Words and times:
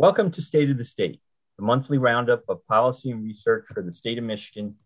Welcome 0.00 0.30
to 0.30 0.42
State 0.42 0.70
of 0.70 0.78
the 0.78 0.84
State, 0.84 1.20
the 1.58 1.64
monthly 1.64 1.98
roundup 1.98 2.44
of 2.48 2.64
policy 2.68 3.10
and 3.10 3.20
research 3.24 3.64
for 3.74 3.82
the 3.82 3.92
state 3.92 4.16
of 4.16 4.22
Michigan, 4.22 4.76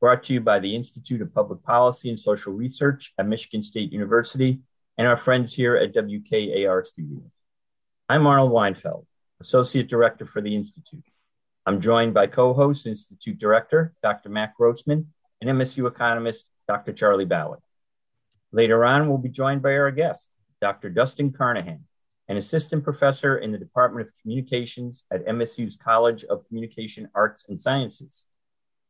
brought 0.00 0.24
to 0.24 0.32
you 0.32 0.40
by 0.40 0.60
the 0.60 0.74
Institute 0.74 1.20
of 1.20 1.34
Public 1.34 1.62
Policy 1.62 2.08
and 2.08 2.18
Social 2.18 2.54
Research 2.54 3.12
at 3.18 3.28
Michigan 3.28 3.62
State 3.62 3.92
University 3.92 4.60
and 4.96 5.06
our 5.06 5.18
friends 5.18 5.52
here 5.52 5.76
at 5.76 5.92
WKAR 5.92 6.86
Studios. 6.86 7.30
I'm 8.08 8.26
Arnold 8.26 8.50
Weinfeld, 8.50 9.04
Associate 9.42 9.86
Director 9.86 10.24
for 10.24 10.40
the 10.40 10.56
Institute. 10.56 11.04
I'm 11.66 11.82
joined 11.82 12.14
by 12.14 12.26
co 12.26 12.54
host, 12.54 12.86
Institute 12.86 13.36
Director 13.36 13.92
Dr. 14.02 14.30
Matt 14.30 14.54
Grossmann, 14.58 15.08
and 15.42 15.50
MSU 15.50 15.86
economist 15.86 16.46
Dr. 16.66 16.94
Charlie 16.94 17.26
Ballard. 17.26 17.60
Later 18.52 18.86
on, 18.86 19.10
we'll 19.10 19.18
be 19.18 19.28
joined 19.28 19.60
by 19.60 19.74
our 19.74 19.90
guest, 19.90 20.30
Dr. 20.62 20.88
Dustin 20.88 21.30
Carnahan, 21.30 21.84
an 22.28 22.36
assistant 22.36 22.84
professor 22.84 23.38
in 23.38 23.52
the 23.52 23.58
Department 23.58 24.06
of 24.06 24.12
Communications 24.20 25.04
at 25.12 25.26
MSU's 25.26 25.76
College 25.76 26.24
of 26.24 26.46
Communication 26.46 27.08
Arts 27.14 27.44
and 27.48 27.60
Sciences. 27.60 28.26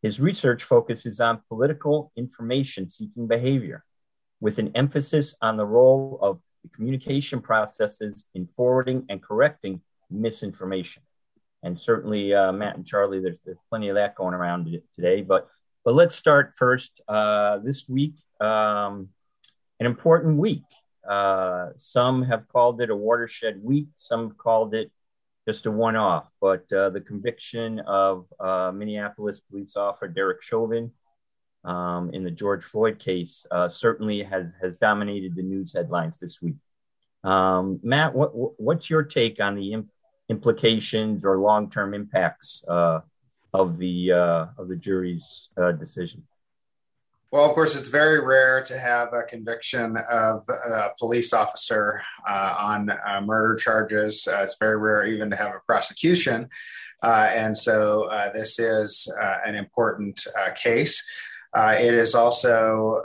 His 0.03 0.21
research 0.21 0.65
focuses 0.65 1.21
on 1.21 1.43
political 1.49 2.13
information 2.17 2.91
seeking 2.91 3.27
behavior, 3.27 3.85
with 4.41 4.59
an 4.59 4.73
emphasis 4.75 5.35
on 5.41 5.57
the 5.57 5.65
role 5.65 6.19
of 6.21 6.41
the 6.63 6.69
communication 6.71 7.41
processes 7.41 8.27
in 8.35 8.47
forwarding 8.47 9.05
and 9.09 9.23
correcting 9.23 9.81
misinformation. 10.11 11.03
And 11.63 11.79
certainly, 11.79 12.35
uh, 12.35 12.53
Matt 12.53 12.77
and 12.77 12.87
Charlie, 12.87 13.21
there's, 13.21 13.41
there's 13.45 13.59
plenty 13.69 13.89
of 13.89 13.95
that 13.95 14.17
going 14.17 14.35
around 14.35 14.69
today. 14.95 15.23
But 15.23 15.49
but 15.85 15.95
let's 15.95 16.15
start 16.15 16.55
first. 16.57 17.01
Uh, 17.09 17.59
this 17.59 17.89
week, 17.89 18.15
um, 18.41 19.09
an 19.81 19.87
important 19.87 20.39
week 20.39 20.63
uh, 21.09 21.71
some 21.77 22.23
have 22.23 22.49
called 22.49 22.81
it 22.81 22.91
a 22.91 22.97
watershed 22.97 23.63
week, 23.63 23.89
some 23.97 24.29
have 24.29 24.39
called 24.39 24.75
it 24.75 24.91
just 25.47 25.67
a 25.67 25.71
one 25.71 25.97
off. 25.97 26.29
But 26.41 26.73
uh, 26.73 26.91
the 26.91 27.01
conviction 27.01 27.81
of 27.81 28.27
uh, 28.39 28.73
Minneapolis 28.75 29.41
police 29.41 29.77
officer 29.77 30.09
Derek 30.09 30.43
Chauvin 30.43 30.93
um, 31.65 32.11
in 32.13 32.25
the 32.25 32.31
George 32.31 32.65
Floyd 32.65 32.99
case 32.99 33.47
uh, 33.51 33.69
certainly 33.69 34.23
has, 34.23 34.53
has 34.61 34.77
dominated 34.77 35.35
the 35.35 35.43
news 35.43 35.73
headlines 35.73 36.19
this 36.19 36.41
week. 36.41 36.57
Um, 37.25 37.81
Matt, 37.83 38.15
what, 38.15 38.31
what's 38.61 38.91
your 38.91 39.03
take 39.03 39.41
on 39.41 39.55
the 39.55 39.73
imp- 39.73 39.91
implications 40.29 41.25
or 41.25 41.39
long 41.39 41.71
term 41.71 41.95
impacts 41.95 42.65
uh, 42.67 43.01
of 43.53 43.79
the 43.79 44.13
of 44.13 44.69
the 44.69 44.77
jury's 44.77 45.51
decision? 45.79 46.27
Well, 47.33 47.47
of 47.47 47.55
course, 47.55 47.75
it's 47.75 47.89
very 47.89 48.21
rare 48.21 48.63
to 48.65 48.79
have 48.79 49.15
a 49.15 49.23
conviction 49.23 49.97
of 49.97 50.47
a 50.51 50.91
police 50.99 51.33
officer 51.33 52.03
uh, 52.29 52.57
on 52.59 52.91
uh, 52.91 53.23
murder 53.23 53.57
charges. 53.57 54.29
Uh, 54.31 54.43
it's 54.43 54.57
very 54.61 54.79
rare 54.79 55.07
even 55.07 55.31
to 55.31 55.37
have 55.37 55.53
a 55.55 55.61
prosecution. 55.65 56.51
Uh, 57.03 57.31
and 57.35 57.57
so 57.57 58.05
uh, 58.11 58.31
this 58.35 58.59
is 58.59 59.11
uh, 59.19 59.37
an 59.47 59.55
important 59.55 60.23
case. 60.63 61.03
it 61.57 61.95
is 61.95 62.15
also 62.15 63.03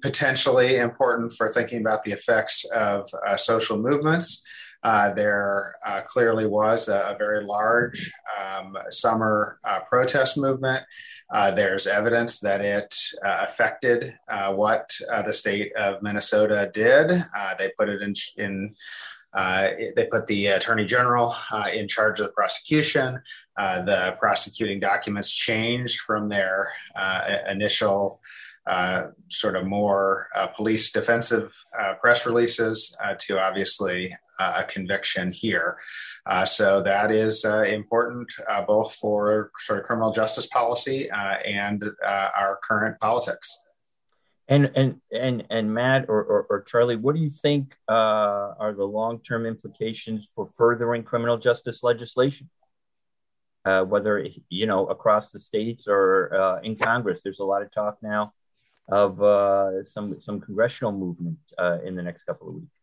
potentially 0.00 0.78
important 0.78 1.30
for 1.34 1.50
thinking 1.50 1.82
about 1.82 2.04
the 2.04 2.12
effects 2.12 2.64
of 2.74 3.06
social 3.36 3.76
movements. 3.76 4.42
there 4.82 5.74
clearly 6.06 6.46
was 6.46 6.88
a, 6.88 7.14
a 7.14 7.16
very 7.18 7.44
large 7.44 8.10
um, 8.40 8.78
summer 8.88 9.58
protest 9.90 10.38
movement. 10.38 10.82
Uh, 11.32 11.50
there's 11.50 11.86
evidence 11.86 12.40
that 12.40 12.60
it 12.60 12.94
uh, 13.24 13.46
affected 13.48 14.14
uh, 14.28 14.52
what 14.52 14.90
uh, 15.10 15.22
the 15.22 15.32
state 15.32 15.74
of 15.76 16.02
Minnesota 16.02 16.70
did. 16.74 17.10
Uh, 17.10 17.54
they 17.58 17.70
put 17.78 17.88
it 17.88 18.02
in, 18.02 18.12
in 18.36 18.74
uh, 19.32 19.68
they 19.96 20.06
put 20.12 20.26
the 20.26 20.48
attorney 20.48 20.84
general 20.84 21.34
in 21.72 21.88
charge 21.88 22.20
of 22.20 22.26
the 22.26 22.32
prosecution. 22.32 23.18
the 23.56 24.14
prosecuting 24.20 24.78
documents 24.78 25.32
changed 25.32 26.00
from 26.00 26.28
their 26.28 26.70
initial 27.48 28.20
sort 29.28 29.56
of 29.56 29.64
more 29.64 30.28
police 30.54 30.92
defensive 30.92 31.50
press 32.02 32.26
releases 32.26 32.94
to 33.18 33.40
obviously 33.40 34.14
a 34.38 34.64
conviction 34.64 35.32
here. 35.32 35.78
Uh, 36.24 36.44
so 36.44 36.80
that 36.82 37.10
is 37.10 37.44
uh, 37.44 37.62
important 37.62 38.32
uh, 38.48 38.62
both 38.62 38.94
for 38.94 39.50
sort 39.58 39.80
of 39.80 39.84
criminal 39.84 40.12
justice 40.12 40.46
policy 40.46 41.10
uh, 41.10 41.38
and 41.44 41.84
uh, 42.04 42.28
our 42.38 42.60
current 42.62 42.98
politics. 43.00 43.58
And 44.48 44.70
and 44.74 45.00
and 45.12 45.46
and 45.50 45.72
Matt 45.72 46.06
or, 46.08 46.22
or, 46.22 46.46
or 46.50 46.62
Charlie, 46.62 46.96
what 46.96 47.14
do 47.14 47.20
you 47.20 47.30
think 47.30 47.74
uh, 47.88 48.54
are 48.58 48.74
the 48.74 48.84
long 48.84 49.20
term 49.20 49.46
implications 49.46 50.28
for 50.34 50.50
furthering 50.56 51.02
criminal 51.04 51.38
justice 51.38 51.82
legislation? 51.82 52.48
whether 53.64 54.26
you 54.48 54.66
know 54.66 54.86
across 54.86 55.30
the 55.30 55.38
states 55.38 55.86
or 55.86 56.60
in 56.64 56.74
Congress, 56.74 57.20
there's 57.22 57.38
a 57.38 57.44
lot 57.44 57.62
of 57.62 57.70
talk 57.70 57.96
now 58.02 58.32
of 58.88 59.86
some 59.86 60.18
some 60.18 60.40
congressional 60.40 60.90
movement 60.90 61.38
in 61.84 61.94
the 61.94 62.02
next 62.02 62.24
couple 62.24 62.48
of 62.48 62.54
weeks. 62.54 62.81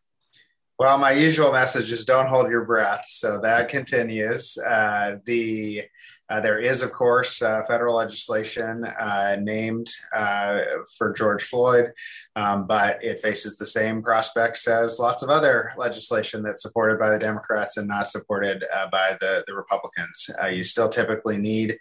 Well, 0.79 0.97
my 0.97 1.11
usual 1.11 1.51
message 1.51 1.91
is 1.91 2.05
don't 2.05 2.29
hold 2.29 2.49
your 2.49 2.63
breath. 2.63 3.03
So 3.09 3.41
that 3.41 3.67
continues. 3.67 4.57
Uh, 4.57 5.17
the 5.25 5.83
uh, 6.29 6.39
there 6.39 6.59
is, 6.59 6.83
of 6.83 6.91
course, 6.91 7.41
uh, 7.41 7.63
federal 7.67 7.95
legislation 7.95 8.85
uh, 8.85 9.35
named 9.41 9.89
uh, 10.15 10.59
for 10.97 11.11
George 11.11 11.43
Floyd, 11.43 11.91
um, 12.35 12.67
but 12.67 13.03
it 13.03 13.19
faces 13.19 13.57
the 13.57 13.65
same 13.65 14.03
prospects 14.03 14.67
as 14.67 14.99
lots 14.99 15.23
of 15.23 15.29
other 15.29 15.73
legislation 15.75 16.43
that's 16.43 16.61
supported 16.61 16.99
by 16.99 17.09
the 17.09 17.17
Democrats 17.17 17.77
and 17.77 17.87
not 17.87 18.07
supported 18.07 18.63
uh, 18.73 18.87
by 18.91 19.17
the, 19.19 19.43
the 19.47 19.55
Republicans. 19.55 20.29
you 20.51 20.63
still 20.63 20.89
typically 20.89 21.37
need 21.37 21.77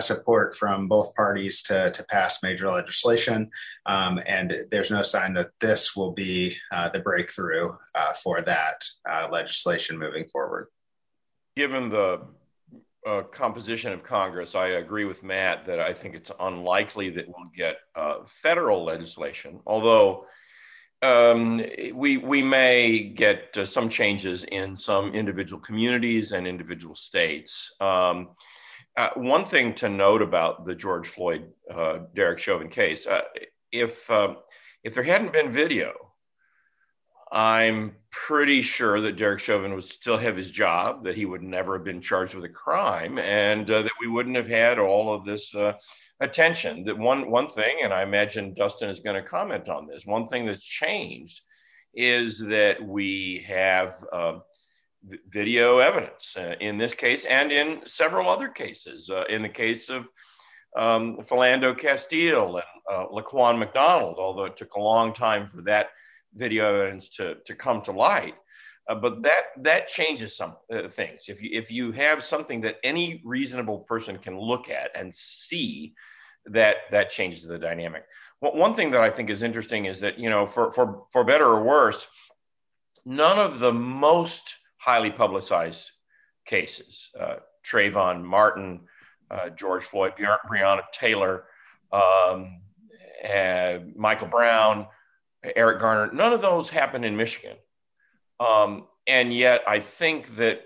support 0.00 0.56
from 0.56 0.88
both 0.88 1.14
parties 1.14 1.62
to, 1.62 1.92
to 1.92 2.04
pass 2.06 2.42
major 2.42 2.70
legislation, 2.70 3.48
um, 3.86 4.18
and 4.26 4.52
there's 4.72 4.90
no 4.90 5.02
sign 5.02 5.32
that 5.32 5.50
this 5.60 5.94
will 5.94 6.12
be 6.12 6.56
the 6.92 7.00
breakthrough 7.00 7.72
for 8.22 8.42
that 8.42 8.84
legislation 9.30 9.96
moving 9.96 10.26
forward. 10.28 10.66
Given 11.56 11.88
the 11.88 12.20
uh, 13.06 13.22
composition 13.22 13.92
of 13.92 14.02
Congress, 14.02 14.54
I 14.54 14.68
agree 14.68 15.04
with 15.04 15.22
Matt 15.22 15.64
that 15.66 15.78
I 15.78 15.92
think 15.92 16.14
it's 16.14 16.32
unlikely 16.40 17.10
that 17.10 17.26
we'll 17.28 17.50
get 17.56 17.76
uh, 17.94 18.24
federal 18.26 18.84
legislation, 18.84 19.60
although 19.64 20.26
um, 21.02 21.64
we, 21.94 22.16
we 22.16 22.42
may 22.42 22.98
get 23.00 23.56
uh, 23.56 23.64
some 23.64 23.88
changes 23.88 24.44
in 24.44 24.74
some 24.74 25.14
individual 25.14 25.60
communities 25.60 26.32
and 26.32 26.46
individual 26.46 26.96
states. 26.96 27.74
Um, 27.80 28.30
uh, 28.96 29.10
one 29.14 29.44
thing 29.44 29.74
to 29.74 29.88
note 29.88 30.22
about 30.22 30.66
the 30.66 30.74
George 30.74 31.06
Floyd 31.06 31.52
uh, 31.70 31.98
Derek 32.14 32.38
Chauvin 32.38 32.68
case, 32.68 33.06
uh, 33.06 33.22
if, 33.70 34.10
if 34.82 34.94
there 34.94 35.04
hadn't 35.04 35.32
been 35.32 35.50
video, 35.50 35.92
I'm 37.30 37.96
pretty 38.24 38.62
sure 38.62 39.00
that 39.00 39.16
Derek 39.16 39.40
Chauvin 39.40 39.74
would 39.74 39.84
still 39.84 40.16
have 40.16 40.36
his 40.36 40.50
job, 40.50 41.04
that 41.04 41.16
he 41.16 41.26
would 41.26 41.42
never 41.42 41.76
have 41.76 41.84
been 41.84 42.00
charged 42.00 42.34
with 42.34 42.44
a 42.44 42.48
crime, 42.48 43.18
and 43.18 43.70
uh, 43.70 43.82
that 43.82 43.92
we 44.00 44.08
wouldn't 44.08 44.36
have 44.36 44.46
had 44.46 44.78
all 44.78 45.14
of 45.14 45.24
this 45.24 45.54
uh, 45.54 45.74
attention. 46.20 46.84
That 46.84 46.98
one 46.98 47.30
one 47.30 47.46
thing, 47.46 47.78
and 47.82 47.92
I 47.92 48.02
imagine 48.02 48.54
Dustin 48.54 48.88
is 48.88 49.00
going 49.00 49.22
to 49.22 49.28
comment 49.28 49.68
on 49.68 49.86
this. 49.86 50.06
One 50.06 50.26
thing 50.26 50.46
that's 50.46 50.64
changed 50.64 51.42
is 51.94 52.38
that 52.38 52.82
we 52.82 53.44
have 53.46 54.02
uh, 54.10 54.38
video 55.28 55.78
evidence 55.78 56.36
uh, 56.36 56.54
in 56.60 56.78
this 56.78 56.94
case 56.94 57.26
and 57.26 57.52
in 57.52 57.80
several 57.84 58.28
other 58.28 58.48
cases. 58.48 59.10
Uh, 59.10 59.24
in 59.28 59.42
the 59.42 59.48
case 59.48 59.90
of 59.90 60.08
um, 60.76 61.18
Philando 61.18 61.78
Castile 61.78 62.56
and 62.56 62.64
uh, 62.90 63.06
Laquan 63.08 63.58
McDonald, 63.58 64.16
although 64.18 64.44
it 64.46 64.56
took 64.56 64.74
a 64.74 64.80
long 64.80 65.12
time 65.12 65.46
for 65.46 65.62
that 65.62 65.90
video 66.36 66.74
evidence 66.74 67.08
to, 67.10 67.36
to 67.46 67.54
come 67.54 67.82
to 67.82 67.92
light. 67.92 68.34
Uh, 68.88 68.94
but 68.94 69.22
that 69.22 69.44
that 69.58 69.88
changes 69.88 70.36
some 70.36 70.54
uh, 70.72 70.88
things. 70.88 71.24
If 71.28 71.42
you 71.42 71.50
if 71.52 71.72
you 71.72 71.90
have 71.92 72.22
something 72.22 72.60
that 72.60 72.76
any 72.84 73.20
reasonable 73.24 73.80
person 73.80 74.16
can 74.18 74.38
look 74.38 74.70
at 74.70 74.90
and 74.94 75.12
see, 75.12 75.94
that 76.46 76.76
that 76.92 77.10
changes 77.10 77.42
the 77.42 77.58
dynamic. 77.58 78.04
Well, 78.40 78.54
one 78.54 78.74
thing 78.74 78.90
that 78.92 79.00
I 79.00 79.10
think 79.10 79.28
is 79.30 79.42
interesting 79.42 79.86
is 79.86 80.00
that 80.00 80.18
you 80.18 80.30
know, 80.30 80.46
for 80.46 80.70
for 80.70 81.06
for 81.10 81.24
better 81.24 81.46
or 81.46 81.64
worse, 81.64 82.06
none 83.04 83.40
of 83.40 83.58
the 83.58 83.72
most 83.72 84.54
highly 84.76 85.10
publicized 85.10 85.90
cases, 86.44 87.10
uh, 87.18 87.36
Trayvon 87.64 88.22
Martin, 88.22 88.82
uh, 89.32 89.48
George 89.50 89.82
Floyd, 89.82 90.12
Breonna 90.48 90.82
Taylor, 90.92 91.44
um, 91.92 92.60
uh, 93.28 93.78
Michael 93.96 94.28
Brown, 94.28 94.86
Eric 95.54 95.80
Garner. 95.80 96.12
None 96.12 96.32
of 96.32 96.40
those 96.40 96.70
happened 96.70 97.04
in 97.04 97.16
Michigan. 97.16 97.56
Um, 98.40 98.86
and 99.06 99.34
yet, 99.34 99.62
I 99.66 99.80
think 99.80 100.36
that 100.36 100.62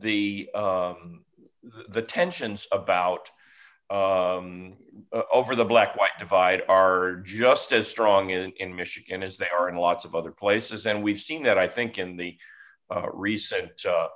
the 0.00 0.50
um, 0.54 1.24
the 1.88 2.02
tensions 2.02 2.66
about 2.72 3.30
um, 3.90 4.74
uh, 5.12 5.22
over 5.32 5.54
the 5.54 5.64
black-white 5.64 6.18
divide 6.18 6.62
are 6.68 7.16
just 7.16 7.72
as 7.72 7.86
strong 7.86 8.30
in, 8.30 8.52
in, 8.58 8.74
Michigan 8.74 9.22
as 9.22 9.36
they 9.36 9.48
are 9.56 9.68
in 9.68 9.76
lots 9.76 10.04
of 10.04 10.14
other 10.14 10.30
places, 10.30 10.86
and 10.86 11.02
we've 11.02 11.20
seen 11.20 11.42
that 11.42 11.58
I 11.58 11.68
think 11.68 11.98
in 11.98 12.16
the 12.16 12.36
uh, 12.90 13.08
recent 13.12 13.84
uh, 13.86 14.08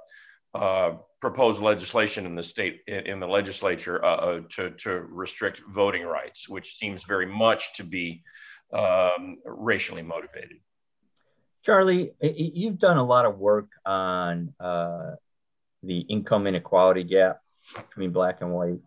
uh, 0.54 0.96
proposed 1.20 1.60
legislation 1.60 2.26
in 2.26 2.34
the 2.34 2.42
state 2.42 2.80
in 2.86 3.20
the 3.20 3.26
legislature 3.26 4.04
uh, 4.04 4.16
uh, 4.16 4.40
to 4.48 4.70
to 4.70 5.00
restrict 5.10 5.62
voting 5.68 6.04
rights, 6.04 6.48
which 6.48 6.76
seems 6.76 7.04
very 7.04 7.26
much 7.26 7.74
to 7.74 7.84
be 7.84 8.22
um, 8.72 9.38
racially 9.44 10.02
motivated. 10.02 10.58
Charlie, 11.64 12.12
you've 12.20 12.78
done 12.78 12.96
a 12.96 13.04
lot 13.04 13.26
of 13.26 13.38
work 13.38 13.68
on 13.84 14.54
uh, 14.60 15.12
the 15.82 16.00
income 16.00 16.46
inequality 16.46 17.04
gap 17.04 17.40
between 17.74 18.10
black 18.10 18.40
and 18.40 18.52
white, 18.52 18.80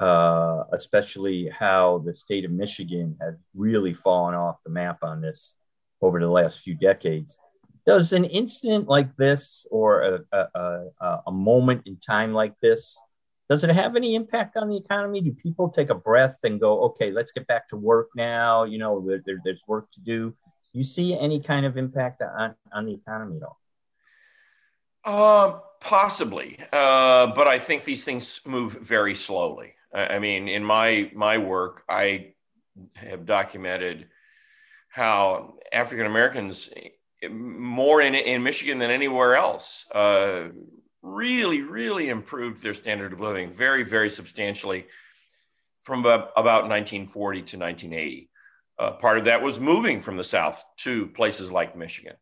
uh, 0.00 0.64
especially 0.72 1.48
how 1.48 2.02
the 2.06 2.14
state 2.14 2.44
of 2.44 2.50
Michigan 2.50 3.16
has 3.20 3.34
really 3.54 3.92
fallen 3.92 4.34
off 4.34 4.56
the 4.64 4.70
map 4.70 4.98
on 5.02 5.20
this 5.20 5.54
over 6.00 6.20
the 6.20 6.28
last 6.28 6.60
few 6.60 6.74
decades. 6.74 7.36
Does 7.86 8.12
an 8.12 8.24
incident 8.24 8.88
like 8.88 9.14
this 9.16 9.66
or 9.70 10.02
a, 10.02 10.20
a, 10.32 10.84
a, 11.00 11.22
a 11.28 11.32
moment 11.32 11.82
in 11.86 11.98
time 11.98 12.32
like 12.32 12.54
this, 12.60 12.98
does 13.48 13.62
it 13.62 13.70
have 13.70 13.96
any 13.96 14.14
impact 14.14 14.56
on 14.56 14.68
the 14.68 14.76
economy? 14.76 15.20
Do 15.20 15.32
people 15.32 15.70
take 15.70 15.90
a 15.90 15.94
breath 15.94 16.38
and 16.42 16.60
go, 16.60 16.80
okay, 16.84 17.12
let's 17.12 17.32
get 17.32 17.46
back 17.46 17.68
to 17.68 17.76
work 17.76 18.08
now? 18.16 18.64
You 18.64 18.78
know, 18.78 19.06
there, 19.24 19.40
there's 19.44 19.62
work 19.66 19.90
to 19.92 20.00
do. 20.00 20.30
Do 20.30 20.78
you 20.78 20.84
see 20.84 21.18
any 21.18 21.40
kind 21.40 21.64
of 21.64 21.76
impact 21.76 22.22
on, 22.22 22.54
on 22.72 22.86
the 22.86 22.94
economy 22.94 23.36
at 23.36 23.42
all? 23.42 23.60
Uh, 25.04 25.60
possibly, 25.80 26.58
uh, 26.72 27.28
but 27.28 27.46
I 27.46 27.60
think 27.60 27.84
these 27.84 28.04
things 28.04 28.40
move 28.44 28.72
very 28.72 29.14
slowly. 29.14 29.74
I, 29.94 30.06
I 30.06 30.18
mean, 30.18 30.48
in 30.48 30.64
my 30.64 31.12
my 31.14 31.38
work, 31.38 31.84
I 31.88 32.34
have 32.94 33.24
documented 33.24 34.08
how 34.88 35.54
African 35.72 36.06
Americans 36.06 36.70
more 37.30 38.00
in, 38.02 38.14
in 38.14 38.42
Michigan 38.42 38.78
than 38.78 38.90
anywhere 38.90 39.36
else. 39.36 39.86
Uh, 39.94 40.48
really, 41.16 41.62
really 41.62 42.10
improved 42.10 42.62
their 42.62 42.74
standard 42.74 43.12
of 43.14 43.20
living 43.20 43.50
very, 43.50 43.82
very 43.82 44.10
substantially 44.10 44.86
from 45.82 46.00
about, 46.00 46.30
about 46.36 46.68
1940 46.68 47.38
to 47.38 47.58
1980. 47.58 48.30
Uh, 48.78 48.90
part 48.92 49.16
of 49.16 49.24
that 49.24 49.40
was 49.40 49.58
moving 49.58 49.98
from 50.00 50.18
the 50.18 50.24
South 50.24 50.62
to 50.76 51.06
places 51.06 51.50
like 51.50 51.76
Michigan. 51.76 52.16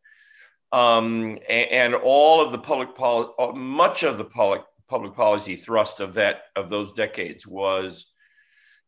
Um, 0.70 1.38
and, 1.48 1.70
and, 1.70 1.94
all 1.94 2.40
of 2.40 2.52
the 2.52 2.58
public 2.58 2.94
policy, 2.94 3.32
uh, 3.38 3.52
much 3.52 4.04
of 4.04 4.18
the 4.18 4.24
public 4.24 4.62
public 4.88 5.14
policy 5.14 5.56
thrust 5.56 6.00
of 6.00 6.14
that 6.14 6.42
of 6.56 6.68
those 6.68 6.92
decades 6.92 7.46
was 7.46 8.06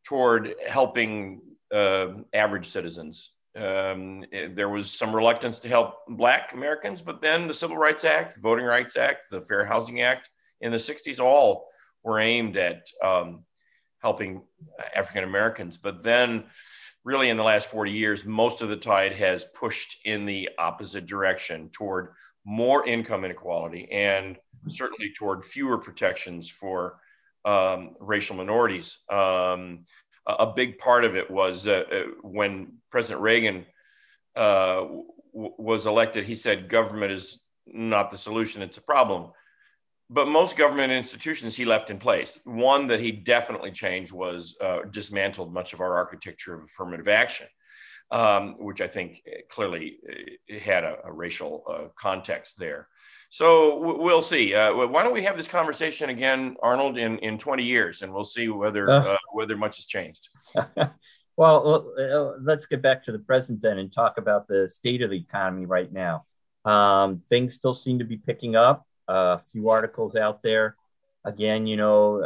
toward 0.05 0.55
helping 0.69 1.41
uh, 1.73 2.09
average 2.33 2.67
citizens 2.67 3.31
um, 3.57 4.25
there 4.55 4.69
was 4.69 4.91
some 4.91 5.15
reluctance 5.15 5.59
to 5.61 5.69
help 5.69 6.07
Black 6.09 6.53
Americans, 6.53 7.01
but 7.01 7.23
then 7.23 7.47
the 7.47 7.55
Civil 7.55 7.77
Rights 7.77 8.05
Act, 8.05 8.35
the 8.35 8.41
Voting 8.41 8.65
Rights 8.65 8.97
Act, 8.97 9.31
the 9.31 9.41
Fair 9.41 9.65
Housing 9.65 10.03
Act 10.03 10.29
in 10.61 10.73
the 10.73 10.79
60s 10.79 11.21
all 11.21 11.69
were 12.05 12.21
aimed 12.21 12.57
at 12.57 12.87
um, 13.03 13.45
helping 14.01 14.43
African 14.95 15.25
Americans. 15.25 15.77
But 15.77 16.03
then, 16.03 16.45
really, 17.05 17.31
in 17.31 17.37
the 17.37 17.43
last 17.43 17.71
40 17.71 17.91
years, 17.91 18.25
most 18.25 18.63
of 18.63 18.69
the 18.69 18.77
tide 18.77 19.13
has 19.13 19.45
pushed 19.45 19.99
in 20.05 20.27
the 20.27 20.51
opposite 20.59 21.07
direction 21.07 21.71
toward 21.71 22.09
more 22.45 22.87
income 22.87 23.25
inequality 23.25 23.91
and 23.91 24.37
certainly 24.69 25.13
toward 25.13 25.45
fewer 25.45 25.79
protections 25.79 26.49
for 26.49 26.99
um, 27.45 27.97
racial 28.01 28.37
minorities. 28.37 28.99
Um, 29.11 29.85
a 30.27 30.47
big 30.47 30.79
part 30.79 31.05
of 31.05 31.17
it 31.17 31.31
was 31.31 31.67
uh, 31.67 31.85
uh, 31.91 32.03
when 32.23 32.79
President 32.91 33.21
Reagan 33.23 33.67
uh, 34.35 34.75
w- 34.75 35.13
was 35.33 35.87
elected, 35.87 36.25
he 36.25 36.35
said 36.35 36.69
government 36.69 37.13
is 37.13 37.41
not 37.67 38.11
the 38.11 38.19
solution, 38.19 38.63
it's 38.63 38.79
a 38.79 38.83
problem. 38.83 39.31
But 40.09 40.29
most 40.29 40.57
government 40.57 40.93
institutions 40.93 41.57
he 41.57 41.65
left 41.65 41.91
in 41.91 41.99
place. 41.99 42.39
One 42.45 42.87
that 42.89 43.01
he 43.01 43.11
definitely 43.11 43.73
changed 43.73 44.13
was 44.13 44.57
uh, 44.61 44.83
dismantled 44.91 45.53
much 45.53 45.73
of 45.73 45.81
our 45.81 45.97
architecture 45.97 46.55
of 46.55 46.65
affirmative 46.65 47.09
action, 47.09 47.49
um, 48.13 48.55
which 48.59 48.81
I 48.81 48.87
think 48.87 49.23
clearly 49.51 49.99
uh, 50.09 50.59
had 50.61 50.85
a, 50.85 50.99
a 51.05 51.13
racial 51.13 51.65
uh, 51.69 51.89
context 51.97 52.57
there. 52.59 52.89
So 53.31 53.99
we'll 53.99 54.23
see. 54.23 54.55
Uh, 54.55 54.75
why 54.87 55.03
don't 55.03 55.13
we 55.13 55.23
have 55.23 55.37
this 55.37 55.49
conversation 55.49 56.11
again, 56.11 56.57
Arnold, 56.63 56.97
in, 56.97 57.19
in 57.19 57.39
20 57.39 57.65
years, 57.65 58.03
and 58.03 58.13
we'll 58.13 58.25
see 58.25 58.49
whether 58.49 58.89
uh, 58.89 59.15
uh 59.15 59.19
whether 59.33 59.57
much 59.57 59.77
has 59.77 59.87
changed. 59.87 60.29
well, 61.37 61.93
uh, 61.99 62.39
let's 62.41 62.67
get 62.67 62.83
back 62.83 63.05
to 63.05 63.13
the 63.13 63.19
present 63.19 63.61
then 63.61 63.79
and 63.79 63.93
talk 63.93 64.19
about 64.19 64.47
the 64.47 64.69
state 64.69 65.03
of 65.03 65.11
the 65.11 65.19
economy 65.19 65.67
right 65.67 65.93
now. 65.93 66.25
Um, 66.65 67.23
things 67.29 67.55
still 67.55 67.75
seem 67.75 67.99
to 67.99 68.05
be 68.05 68.17
picking 68.17 68.57
up. 68.57 68.87
Uh, 69.09 69.39
a 69.39 69.43
few 69.53 69.71
articles 69.71 70.17
out 70.17 70.43
there. 70.43 70.77
Again, 71.25 71.67
you 71.67 71.77
know, 71.77 72.23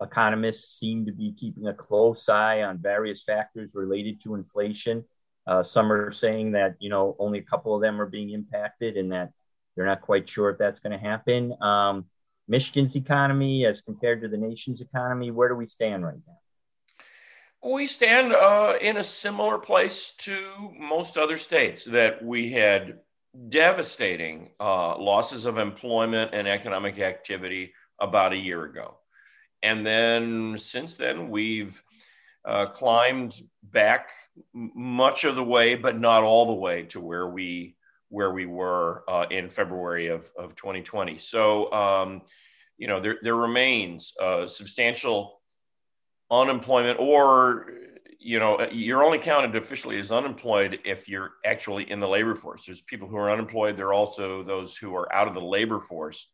uh, 0.00 0.04
economists 0.04 0.78
seem 0.78 1.06
to 1.06 1.12
be 1.12 1.34
keeping 1.38 1.66
a 1.66 1.74
close 1.74 2.28
eye 2.28 2.62
on 2.62 2.78
various 2.78 3.22
factors 3.22 3.70
related 3.74 4.22
to 4.22 4.34
inflation. 4.34 5.04
some 5.64 5.90
are 5.92 6.12
saying 6.12 6.52
that 6.52 6.76
you 6.78 6.90
know 6.90 7.16
only 7.18 7.38
a 7.38 7.42
couple 7.42 7.74
of 7.74 7.80
them 7.80 8.00
are 8.00 8.06
being 8.06 8.30
impacted, 8.30 8.96
and 8.96 9.12
that 9.12 9.30
they're 9.76 9.86
not 9.86 10.00
quite 10.00 10.28
sure 10.28 10.50
if 10.50 10.58
that's 10.58 10.80
going 10.80 10.92
to 10.92 10.98
happen. 10.98 11.54
Um, 11.60 12.06
Michigan's 12.48 12.96
economy, 12.96 13.66
as 13.66 13.80
compared 13.82 14.22
to 14.22 14.28
the 14.28 14.36
nation's 14.36 14.80
economy, 14.80 15.30
where 15.30 15.48
do 15.48 15.54
we 15.54 15.66
stand 15.66 16.04
right 16.04 16.18
now? 16.26 17.70
We 17.70 17.86
stand 17.86 18.32
uh, 18.32 18.74
in 18.80 18.96
a 18.96 19.04
similar 19.04 19.58
place 19.58 20.14
to 20.18 20.72
most 20.78 21.18
other 21.18 21.38
states 21.38 21.84
that 21.86 22.24
we 22.24 22.52
had 22.52 23.00
devastating 23.48 24.50
uh, 24.60 24.96
losses 24.96 25.44
of 25.44 25.58
employment 25.58 26.30
and 26.32 26.46
economic 26.46 26.98
activity 27.00 27.74
about 28.00 28.32
a 28.32 28.36
year 28.36 28.64
ago. 28.64 28.98
And 29.62 29.84
then 29.84 30.56
since 30.58 30.96
then, 30.96 31.28
we've 31.28 31.82
uh, 32.44 32.66
climbed 32.66 33.34
back 33.62 34.10
much 34.54 35.24
of 35.24 35.34
the 35.34 35.42
way, 35.42 35.74
but 35.74 35.98
not 35.98 36.22
all 36.22 36.46
the 36.46 36.52
way 36.52 36.84
to 36.84 37.00
where 37.00 37.26
we 37.26 37.75
where 38.08 38.30
we 38.30 38.46
were 38.46 39.04
uh, 39.08 39.26
in 39.30 39.50
February 39.50 40.08
of, 40.08 40.30
of 40.38 40.54
2020. 40.54 41.18
So, 41.18 41.72
um, 41.72 42.22
you 42.78 42.86
know, 42.86 43.00
there, 43.00 43.16
there 43.22 43.36
remains 43.36 44.12
uh, 44.20 44.46
substantial 44.46 45.40
unemployment, 46.30 46.98
or, 47.00 47.70
you 48.18 48.38
know, 48.38 48.68
you're 48.70 49.04
only 49.04 49.18
counted 49.18 49.56
officially 49.56 49.98
as 49.98 50.12
unemployed 50.12 50.80
if 50.84 51.08
you're 51.08 51.32
actually 51.44 51.90
in 51.90 52.00
the 52.00 52.08
labor 52.08 52.34
force. 52.34 52.64
There's 52.66 52.82
people 52.82 53.08
who 53.08 53.16
are 53.16 53.30
unemployed, 53.30 53.76
there 53.76 53.88
are 53.88 53.94
also 53.94 54.42
those 54.42 54.76
who 54.76 54.94
are 54.94 55.12
out 55.12 55.28
of 55.28 55.34
the 55.34 55.40
labor 55.40 55.80
force. 55.80 56.28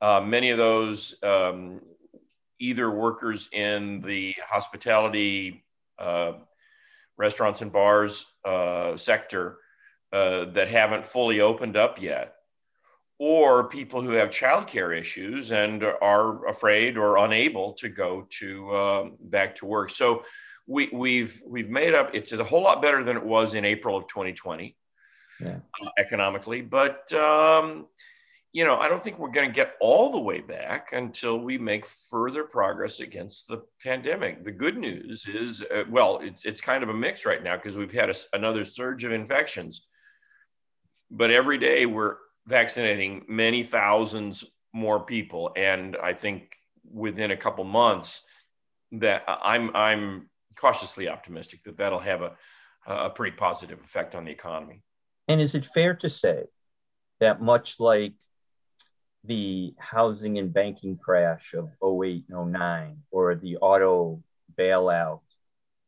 Uh, 0.00 0.20
many 0.20 0.50
of 0.50 0.58
those, 0.58 1.14
um, 1.22 1.80
either 2.58 2.90
workers 2.90 3.48
in 3.52 4.00
the 4.00 4.34
hospitality, 4.46 5.64
uh, 5.98 6.32
restaurants 7.16 7.60
and 7.60 7.72
bars 7.72 8.24
uh, 8.44 8.96
sector, 8.96 9.58
uh, 10.12 10.46
that 10.46 10.68
haven't 10.68 11.04
fully 11.04 11.40
opened 11.40 11.76
up 11.76 12.00
yet, 12.00 12.34
or 13.18 13.68
people 13.68 14.02
who 14.02 14.12
have 14.12 14.30
childcare 14.30 14.98
issues 14.98 15.52
and 15.52 15.84
are 15.84 16.46
afraid 16.48 16.96
or 16.96 17.18
unable 17.18 17.74
to 17.74 17.88
go 17.88 18.26
to 18.30 18.76
um, 18.76 19.16
back 19.20 19.54
to 19.56 19.66
work. 19.66 19.90
So 19.90 20.24
we, 20.66 20.88
we've 20.92 21.42
we've 21.46 21.68
made 21.68 21.94
up. 21.94 22.14
It's 22.14 22.32
a 22.32 22.42
whole 22.42 22.62
lot 22.62 22.82
better 22.82 23.04
than 23.04 23.16
it 23.16 23.24
was 23.24 23.54
in 23.54 23.64
April 23.64 23.96
of 23.96 24.08
2020 24.08 24.76
yeah. 25.40 25.58
uh, 25.82 25.88
economically, 25.98 26.60
but 26.60 27.12
um, 27.12 27.86
you 28.52 28.64
know, 28.64 28.78
I 28.78 28.88
don't 28.88 29.02
think 29.02 29.18
we're 29.18 29.30
going 29.30 29.48
to 29.48 29.54
get 29.54 29.74
all 29.80 30.10
the 30.10 30.18
way 30.18 30.40
back 30.40 30.92
until 30.92 31.38
we 31.38 31.56
make 31.56 31.86
further 31.86 32.42
progress 32.42 32.98
against 32.98 33.46
the 33.46 33.62
pandemic. 33.80 34.44
The 34.44 34.50
good 34.50 34.76
news 34.76 35.24
is, 35.28 35.62
uh, 35.62 35.84
well, 35.88 36.18
it's 36.20 36.44
it's 36.44 36.60
kind 36.60 36.82
of 36.82 36.88
a 36.88 36.94
mix 36.94 37.24
right 37.24 37.42
now 37.42 37.56
because 37.56 37.76
we've 37.76 37.92
had 37.92 38.10
a, 38.10 38.14
another 38.32 38.64
surge 38.64 39.04
of 39.04 39.12
infections 39.12 39.86
but 41.10 41.30
every 41.30 41.58
day 41.58 41.86
we're 41.86 42.16
vaccinating 42.46 43.24
many 43.28 43.62
thousands 43.62 44.44
more 44.72 45.00
people. 45.00 45.52
And 45.56 45.96
i 46.02 46.14
think 46.14 46.56
within 46.92 47.30
a 47.30 47.36
couple 47.36 47.62
months 47.64 48.24
that 48.92 49.22
i'm 49.28 49.74
i'm 49.76 50.28
cautiously 50.56 51.08
optimistic 51.08 51.62
that 51.62 51.76
that'll 51.76 52.00
have 52.00 52.22
a 52.22 52.32
a 52.86 53.10
pretty 53.10 53.36
positive 53.36 53.80
effect 53.80 54.14
on 54.14 54.24
the 54.24 54.30
economy. 54.30 54.82
And 55.28 55.40
is 55.40 55.54
it 55.54 55.66
fair 55.66 55.94
to 55.96 56.10
say 56.10 56.44
that 57.20 57.40
much 57.40 57.78
like 57.78 58.14
the 59.24 59.74
housing 59.78 60.38
and 60.38 60.52
banking 60.52 60.96
crash 60.96 61.54
of 61.54 61.68
08 61.82 62.24
and 62.30 62.52
09 62.52 62.96
or 63.10 63.34
the 63.34 63.58
auto 63.58 64.22
bailout 64.58 65.20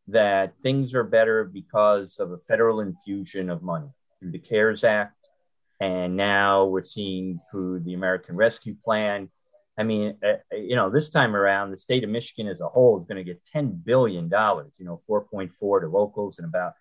that 0.09 0.55
things 0.63 0.95
are 0.95 1.05
better 1.05 1.45
because 1.45 2.19
of 2.19 2.33
a 2.33 2.39
federal 2.39 2.81
infusion 2.81 3.49
of 3.49 3.63
money 3.63 3.89
through 4.23 4.31
the 4.31 4.39
CARES 4.39 4.85
Act, 4.85 5.17
and 5.81 6.17
now 6.17 6.65
we're 6.65 6.85
seeing 6.85 7.41
through 7.51 7.81
the 7.81 7.95
American 7.95 8.37
Rescue 8.37 8.77
Plan. 8.83 9.29
I 9.77 9.83
mean, 9.83 10.17
uh, 10.23 10.35
uh 10.53 10.57
you 10.57 10.77
know, 10.77 10.89
this 10.89 11.11
time 11.11 11.35
around, 11.35 11.71
the 11.71 11.77
state 11.77 12.05
of 12.05 12.11
Michigan 12.11 12.47
as 12.47 12.61
a 12.61 12.69
whole 12.69 13.01
is 13.01 13.07
going 13.07 13.17
to 13.17 13.25
get 13.25 13.43
$10 13.55 13.85
billion, 13.85 14.25
you 14.31 14.85
know, 14.85 15.01
4.4 15.11 15.81
to 15.81 15.89
locals 15.89 16.39
and 16.39 16.47
about 16.47 16.75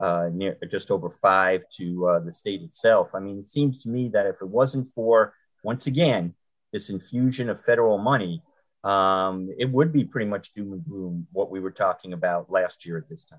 uh, 0.00 0.28
near 0.32 0.56
just 0.70 0.90
over 0.90 1.10
five 1.10 1.62
to 1.76 2.06
uh, 2.06 2.20
the 2.20 2.32
state 2.32 2.62
itself. 2.62 3.10
I 3.14 3.20
mean, 3.20 3.38
it 3.38 3.48
seems 3.48 3.78
to 3.82 3.88
me 3.88 4.08
that 4.10 4.26
if 4.26 4.36
it 4.40 4.48
wasn't 4.48 4.88
for, 4.94 5.34
once 5.62 5.86
again, 5.86 6.34
this 6.72 6.90
infusion 6.90 7.48
of 7.48 7.64
federal 7.64 7.98
money, 7.98 8.42
um, 8.84 9.48
it 9.58 9.70
would 9.70 9.92
be 9.92 10.04
pretty 10.04 10.28
much 10.28 10.52
doom 10.52 10.74
and 10.74 10.84
gloom 10.84 11.26
what 11.32 11.50
we 11.50 11.58
were 11.58 11.70
talking 11.70 12.12
about 12.12 12.50
last 12.50 12.84
year 12.84 12.98
at 12.98 13.08
this 13.08 13.24
time. 13.24 13.38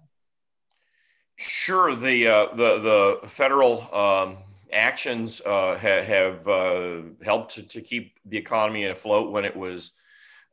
Sure, 1.37 1.95
the 1.95 2.27
uh, 2.27 2.55
the 2.55 3.19
the 3.21 3.27
federal 3.27 3.93
um, 3.93 4.37
actions 4.71 5.41
uh, 5.45 5.77
ha- 5.77 6.03
have 6.03 6.47
uh, 6.47 7.01
helped 7.23 7.55
to, 7.55 7.63
to, 7.63 7.81
keep 7.81 8.17
the 8.25 8.37
economy 8.37 8.85
afloat 8.85 9.31
when 9.31 9.43
it 9.43 9.55
was 9.55 9.91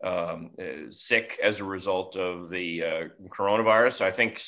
um, 0.03 0.51
uh, 0.61 0.91
sick 0.91 1.39
as 1.43 1.61
a 1.61 1.65
result 1.65 2.17
of 2.17 2.51
the 2.51 2.85
uh, 2.85 3.05
coronavirus. 3.29 4.01
I 4.01 4.11
think 4.11 4.39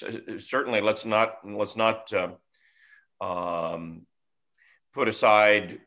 certainly 0.40 0.80
let's 0.80 1.04
not 1.04 1.36
let's 1.44 1.76
not 1.76 2.12
um, 2.12 2.36
um, 3.20 4.06
put 4.92 5.06
aside 5.06 5.80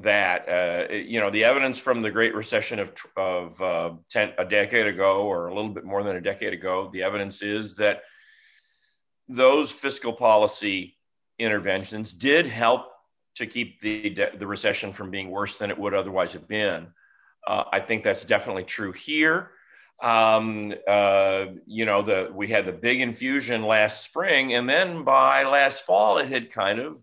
that 0.00 0.48
uh, 0.48 0.92
you 0.92 1.18
know 1.18 1.30
the 1.30 1.44
evidence 1.44 1.78
from 1.78 2.02
the 2.02 2.10
Great 2.10 2.34
Recession 2.34 2.78
of 2.78 2.92
of 3.16 3.62
uh, 3.62 3.92
ten, 4.10 4.32
a 4.36 4.44
decade 4.44 4.86
ago 4.86 5.22
or 5.22 5.48
a 5.48 5.54
little 5.54 5.70
bit 5.70 5.84
more 5.84 6.02
than 6.02 6.16
a 6.16 6.20
decade 6.20 6.52
ago. 6.52 6.90
The 6.92 7.02
evidence 7.02 7.40
is 7.40 7.76
that 7.76 8.02
those 9.28 9.70
fiscal 9.70 10.12
policy 10.12 10.96
interventions 11.38 12.12
did 12.12 12.46
help 12.46 12.90
to 13.36 13.46
keep 13.46 13.80
the 13.80 14.14
the 14.38 14.46
recession 14.46 14.92
from 14.92 15.10
being 15.10 15.30
worse 15.30 15.56
than 15.56 15.70
it 15.70 15.78
would 15.78 15.94
otherwise 15.94 16.32
have 16.32 16.46
been. 16.46 16.86
Uh, 17.46 17.64
I 17.72 17.80
think 17.80 18.04
that's 18.04 18.24
definitely 18.24 18.64
true 18.64 18.92
here. 18.92 19.50
Um, 20.02 20.74
uh, 20.88 21.46
you 21.66 21.84
know, 21.84 22.02
the 22.02 22.30
we 22.32 22.48
had 22.48 22.66
the 22.66 22.72
big 22.72 23.00
infusion 23.00 23.62
last 23.62 24.04
spring, 24.04 24.54
and 24.54 24.68
then 24.68 25.04
by 25.04 25.44
last 25.44 25.84
fall, 25.84 26.18
it 26.18 26.28
had 26.28 26.50
kind 26.50 26.78
of 26.78 26.96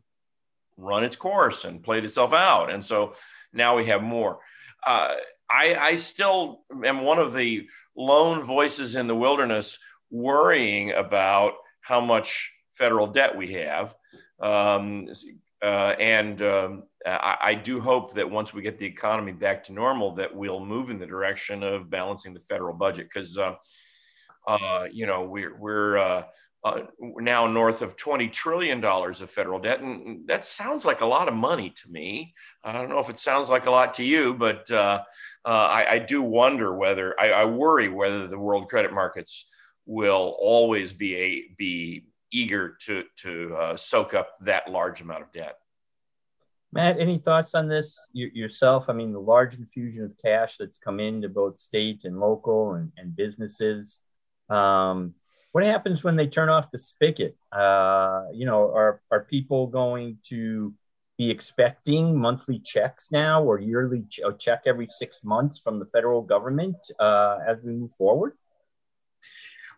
run 0.77 1.03
its 1.03 1.15
course 1.15 1.65
and 1.65 1.83
played 1.83 2.03
itself 2.03 2.33
out, 2.33 2.71
and 2.71 2.83
so 2.83 3.13
now 3.53 3.77
we 3.77 3.85
have 3.85 4.01
more. 4.01 4.39
Uh, 4.85 5.15
I, 5.51 5.75
I 5.75 5.95
still 5.95 6.61
am 6.83 7.01
one 7.01 7.19
of 7.19 7.33
the 7.33 7.67
lone 7.95 8.41
voices 8.41 8.95
in 8.95 9.07
the 9.07 9.15
wilderness 9.15 9.79
worrying 10.09 10.91
about 10.91 11.53
how 11.81 12.01
much 12.01 12.51
federal 12.73 13.07
debt 13.07 13.35
we 13.35 13.53
have. 13.53 13.93
Um, 14.41 15.07
uh, 15.61 15.93
and 15.99 16.41
um, 16.41 16.83
I, 17.05 17.37
I, 17.41 17.53
do 17.53 17.79
hope 17.79 18.15
that 18.15 18.29
once 18.29 18.51
we 18.51 18.63
get 18.63 18.79
the 18.79 18.85
economy 18.85 19.31
back 19.31 19.63
to 19.65 19.73
normal, 19.73 20.15
that 20.15 20.35
we'll 20.35 20.65
move 20.65 20.89
in 20.89 20.97
the 20.97 21.05
direction 21.05 21.61
of 21.61 21.87
balancing 21.87 22.33
the 22.33 22.39
federal 22.39 22.73
budget 22.75 23.07
because, 23.13 23.37
uh, 23.37 23.53
uh, 24.47 24.87
you 24.91 25.05
know, 25.05 25.23
we're 25.23 25.55
we're 25.55 25.99
uh, 25.99 26.23
uh, 26.63 26.79
now 26.99 27.45
north 27.45 27.83
of 27.83 27.95
twenty 27.95 28.27
trillion 28.27 28.81
dollars 28.81 29.21
of 29.21 29.29
federal 29.29 29.59
debt, 29.59 29.81
and 29.81 30.27
that 30.27 30.45
sounds 30.45 30.83
like 30.83 31.01
a 31.01 31.05
lot 31.05 31.27
of 31.27 31.35
money 31.35 31.69
to 31.69 31.91
me. 31.91 32.33
I 32.63 32.73
don't 32.73 32.89
know 32.89 32.97
if 32.97 33.11
it 33.11 33.19
sounds 33.19 33.47
like 33.47 33.67
a 33.67 33.71
lot 33.71 33.93
to 33.95 34.03
you, 34.03 34.33
but 34.33 34.69
uh, 34.71 35.03
I, 35.45 35.85
I, 35.89 35.99
do 35.99 36.23
wonder 36.23 36.75
whether 36.75 37.13
I, 37.19 37.31
I, 37.31 37.45
worry 37.45 37.87
whether 37.87 38.27
the 38.27 38.39
world 38.39 38.67
credit 38.67 38.93
markets 38.93 39.45
will 39.85 40.35
always 40.39 40.93
be 40.93 41.15
a 41.15 41.43
be 41.57 42.07
eager 42.31 42.77
to 42.85 43.03
to 43.17 43.73
soak 43.75 44.13
up 44.13 44.29
that 44.41 44.69
large 44.69 45.01
amount 45.01 45.23
of 45.23 45.31
debt. 45.31 45.57
Matt, 46.73 46.99
any 46.99 47.17
thoughts 47.17 47.53
on 47.53 47.67
this 47.67 47.97
yourself? 48.13 48.85
I 48.87 48.93
mean, 48.93 49.11
the 49.11 49.19
large 49.19 49.57
infusion 49.57 50.05
of 50.05 50.13
cash 50.23 50.55
that's 50.57 50.77
come 50.77 51.01
into 51.01 51.27
both 51.27 51.59
state 51.59 52.05
and 52.05 52.19
local 52.19 52.75
and, 52.75 52.91
and 52.97 53.15
businesses. 53.15 53.99
Um, 54.49 55.15
what 55.51 55.65
happens 55.65 56.01
when 56.01 56.15
they 56.15 56.27
turn 56.27 56.47
off 56.47 56.71
the 56.71 56.79
spigot? 56.79 57.35
Uh, 57.51 58.23
you 58.33 58.45
know, 58.45 58.71
are 58.73 59.01
are 59.11 59.25
people 59.25 59.67
going 59.67 60.19
to 60.29 60.73
be 61.17 61.29
expecting 61.29 62.17
monthly 62.17 62.57
checks 62.59 63.09
now 63.11 63.43
or 63.43 63.59
yearly 63.59 64.03
ch- 64.09 64.21
check 64.39 64.61
every 64.65 64.87
six 64.89 65.25
months 65.25 65.59
from 65.59 65.77
the 65.77 65.85
federal 65.87 66.21
government 66.21 66.77
uh, 66.99 67.39
as 67.45 67.57
we 67.63 67.73
move 67.73 67.91
forward? 67.97 68.37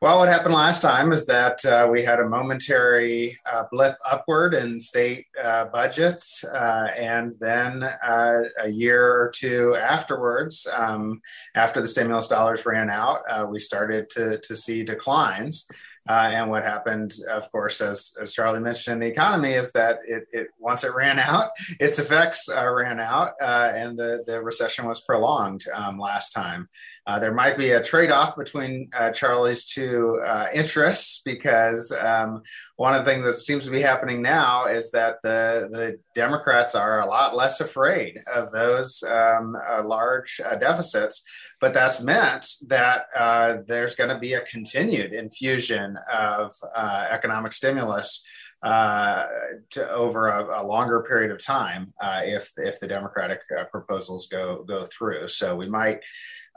Well, 0.03 0.19
what 0.19 0.27
happened 0.27 0.53
last 0.53 0.81
time 0.81 1.13
is 1.13 1.25
that 1.27 1.63
uh, 1.63 1.87
we 1.89 2.03
had 2.03 2.19
a 2.19 2.27
momentary 2.27 3.37
uh, 3.49 3.63
blip 3.71 3.95
upward 4.05 4.53
in 4.53 4.77
state 4.77 5.27
uh, 5.41 5.63
budgets, 5.63 6.43
uh, 6.43 6.89
and 6.97 7.33
then 7.39 7.83
uh, 7.83 8.41
a 8.59 8.67
year 8.67 9.01
or 9.01 9.31
two 9.33 9.77
afterwards, 9.77 10.67
um, 10.75 11.21
after 11.55 11.79
the 11.79 11.87
stimulus 11.87 12.27
dollars 12.27 12.65
ran 12.65 12.89
out, 12.89 13.21
uh, 13.29 13.47
we 13.49 13.59
started 13.59 14.09
to, 14.09 14.39
to 14.39 14.57
see 14.57 14.83
declines. 14.83 15.69
Uh, 16.09 16.29
and 16.33 16.49
what 16.49 16.63
happened, 16.63 17.13
of 17.29 17.49
course, 17.51 17.79
as, 17.79 18.13
as 18.21 18.33
Charlie 18.33 18.59
mentioned 18.59 18.95
in 18.95 18.99
the 18.99 19.07
economy, 19.07 19.53
is 19.53 19.71
that 19.71 19.99
it, 20.05 20.23
it 20.33 20.47
once 20.59 20.83
it 20.83 20.93
ran 20.93 21.17
out, 21.33 21.49
its 21.79 21.99
effects 21.99 22.49
uh, 22.49 22.67
ran 22.67 22.99
out, 22.99 23.33
uh, 23.41 23.71
and 23.73 23.97
the, 23.97 24.23
the 24.27 24.41
recession 24.41 24.85
was 24.85 25.01
prolonged 25.01 25.63
um, 25.73 25.97
last 25.97 26.31
time. 26.31 26.67
Uh, 27.05 27.19
there 27.19 27.33
might 27.33 27.57
be 27.57 27.71
a 27.71 27.83
trade 27.83 28.11
off 28.11 28.35
between 28.35 28.89
uh, 28.97 29.11
Charlie's 29.11 29.65
two 29.65 30.21
uh, 30.25 30.47
interests 30.53 31.21
because 31.23 31.91
um, 31.91 32.41
one 32.75 32.93
of 32.93 33.03
the 33.03 33.11
things 33.11 33.25
that 33.25 33.39
seems 33.39 33.65
to 33.65 33.71
be 33.71 33.81
happening 33.81 34.21
now 34.21 34.65
is 34.65 34.91
that 34.91 35.17
the, 35.23 35.67
the 35.71 35.99
Democrats 36.13 36.75
are 36.75 37.01
a 37.01 37.05
lot 37.05 37.35
less 37.35 37.59
afraid 37.59 38.19
of 38.33 38.51
those 38.51 39.03
um, 39.03 39.57
large 39.83 40.39
deficits 40.59 41.23
but 41.63 41.73
that's 41.73 42.01
meant 42.01 42.45
that 42.67 43.05
uh, 43.17 43.59
there's 43.65 43.95
going 43.95 44.09
to 44.09 44.19
be 44.19 44.33
a 44.33 44.41
continued 44.41 45.13
infusion 45.13 45.97
of 46.11 46.53
uh, 46.75 47.07
economic 47.09 47.53
stimulus 47.53 48.21
uh, 48.63 49.27
to, 49.71 49.89
over 49.91 50.29
a, 50.29 50.61
a, 50.61 50.63
longer 50.65 51.03
period 51.03 51.31
of 51.31 51.43
time 51.43 51.87
uh, 52.01 52.21
if 52.23 52.51
if 52.57 52.79
the 52.79 52.87
Democratic 52.87 53.41
uh, 53.57 53.65
proposals 53.65 54.27
go 54.27 54.63
go 54.63 54.85
through. 54.85 55.27
So 55.27 55.55
we 55.55 55.67
might 55.67 55.99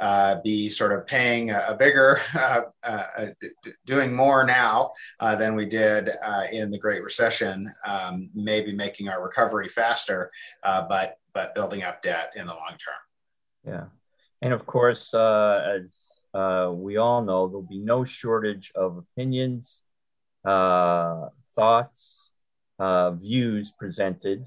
uh, 0.01 0.37
be 0.45 0.69
sort 0.69 0.93
of 0.93 1.07
paying 1.07 1.51
a, 1.51 1.65
a 1.69 1.75
bigger, 1.75 2.21
doing 3.87 4.15
more 4.15 4.45
now 4.45 4.93
than 5.21 5.55
we 5.55 5.67
did 5.67 6.11
in 6.53 6.71
the 6.71 6.79
Great 6.79 7.03
Recession. 7.03 7.69
Um, 7.87 8.31
maybe 8.35 8.73
making 8.73 9.09
our 9.09 9.23
recovery 9.23 9.69
faster, 9.69 10.31
but 10.63 11.19
but 11.35 11.55
building 11.55 11.83
up 11.83 12.03
debt 12.03 12.33
in 12.37 12.47
the 12.47 12.55
long 12.55 12.77
term. 12.79 12.95
Yeah. 13.67 13.85
And 14.43 14.53
of 14.53 14.67
course, 14.67 15.13
uh, 15.13 15.79
as 15.79 16.07
uh, 16.35 16.71
we 16.73 16.99
all 16.99 17.23
know, 17.23 17.49
there'll 17.49 17.63
be 17.63 17.79
no 17.79 18.05
shortage 18.05 18.71
of 18.75 18.99
opinions, 18.99 19.81
uh, 20.45 21.29
thoughts, 21.57 22.31
uh, 22.79 23.11
views 23.13 23.73
presented. 23.77 24.47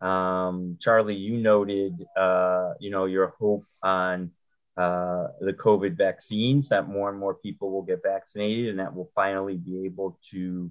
Um, 0.00 0.76
Charlie, 0.80 1.16
you 1.16 1.38
noted, 1.38 2.04
uh, 2.16 2.74
you 2.78 2.90
know, 2.90 3.06
your 3.06 3.34
hope 3.38 3.64
on 3.82 4.32
uh, 4.76 5.28
the 5.40 5.54
COVID 5.54 5.96
vaccines 5.96 6.68
that 6.68 6.88
more 6.88 7.08
and 7.08 7.18
more 7.18 7.34
people 7.34 7.70
will 7.70 7.82
get 7.82 8.02
vaccinated, 8.02 8.68
and 8.68 8.78
that 8.80 8.94
will 8.94 9.10
finally 9.14 9.56
be 9.56 9.86
able 9.86 10.18
to 10.30 10.70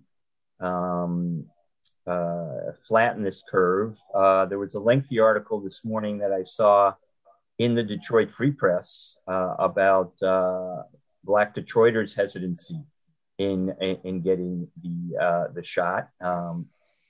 um, 0.59 1.45
flatten 2.87 3.23
this 3.23 3.43
curve. 3.49 3.97
there 4.13 4.59
was 4.59 4.75
a 4.75 4.79
lengthy 4.79 5.19
article 5.19 5.59
this 5.59 5.83
morning 5.83 6.19
that 6.19 6.31
I 6.31 6.43
saw 6.43 6.93
in 7.57 7.75
the 7.75 7.83
Detroit 7.83 8.31
Free 8.31 8.51
Press 8.51 9.17
uh, 9.27 9.55
about 9.59 10.21
uh, 10.21 10.83
Black 11.23 11.55
Detroiters' 11.55 12.15
hesitancy 12.15 12.79
in 13.37 13.73
in, 13.81 13.97
in 14.03 14.21
getting 14.21 14.67
the 14.81 15.17
uh, 15.17 15.47
the 15.53 15.63
shot. 15.63 16.09
Um, 16.21 16.67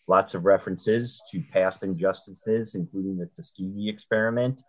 lots 0.08 0.34
of 0.34 0.46
references 0.46 1.22
to 1.32 1.42
past 1.52 1.84
injustices, 1.84 2.76
including 2.76 3.18
the 3.18 3.30
Tuskegee 3.36 3.90
experiment. 3.90 4.60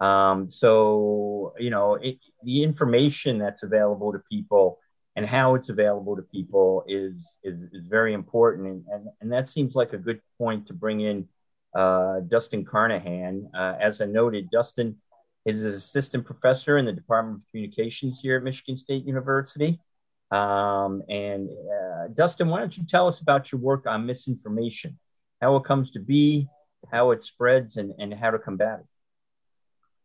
Um, 0.00 0.48
so 0.48 1.54
you 1.58 1.70
know 1.70 1.94
it, 1.94 2.18
the 2.42 2.62
information 2.62 3.38
that's 3.38 3.62
available 3.62 4.12
to 4.12 4.18
people 4.30 4.78
and 5.16 5.26
how 5.26 5.54
it's 5.54 5.68
available 5.68 6.16
to 6.16 6.22
people 6.22 6.84
is 6.86 7.38
is, 7.42 7.60
is 7.72 7.86
very 7.88 8.14
important, 8.14 8.68
and, 8.68 8.84
and 8.90 9.08
and 9.20 9.32
that 9.32 9.50
seems 9.50 9.74
like 9.74 9.92
a 9.92 9.98
good 9.98 10.20
point 10.38 10.66
to 10.68 10.72
bring 10.72 11.00
in 11.00 11.28
uh, 11.74 12.20
Dustin 12.20 12.64
Carnahan. 12.64 13.50
Uh, 13.54 13.76
as 13.80 14.00
I 14.00 14.06
noted, 14.06 14.50
Dustin 14.50 14.96
is 15.44 15.64
an 15.64 15.72
assistant 15.72 16.24
professor 16.24 16.78
in 16.78 16.84
the 16.84 16.92
Department 16.92 17.38
of 17.38 17.50
Communications 17.50 18.20
here 18.20 18.36
at 18.36 18.42
Michigan 18.42 18.76
State 18.76 19.04
University. 19.04 19.80
Um, 20.30 21.02
and 21.08 21.50
uh, 21.50 22.08
Dustin, 22.14 22.48
why 22.48 22.60
don't 22.60 22.76
you 22.76 22.84
tell 22.84 23.08
us 23.08 23.20
about 23.20 23.50
your 23.50 23.60
work 23.60 23.86
on 23.86 24.06
misinformation, 24.06 24.98
how 25.40 25.56
it 25.56 25.64
comes 25.64 25.90
to 25.92 26.00
be, 26.00 26.48
how 26.90 27.10
it 27.10 27.24
spreads, 27.24 27.76
and, 27.76 27.92
and 27.98 28.14
how 28.14 28.30
to 28.30 28.38
combat 28.38 28.80
it? 28.80 28.86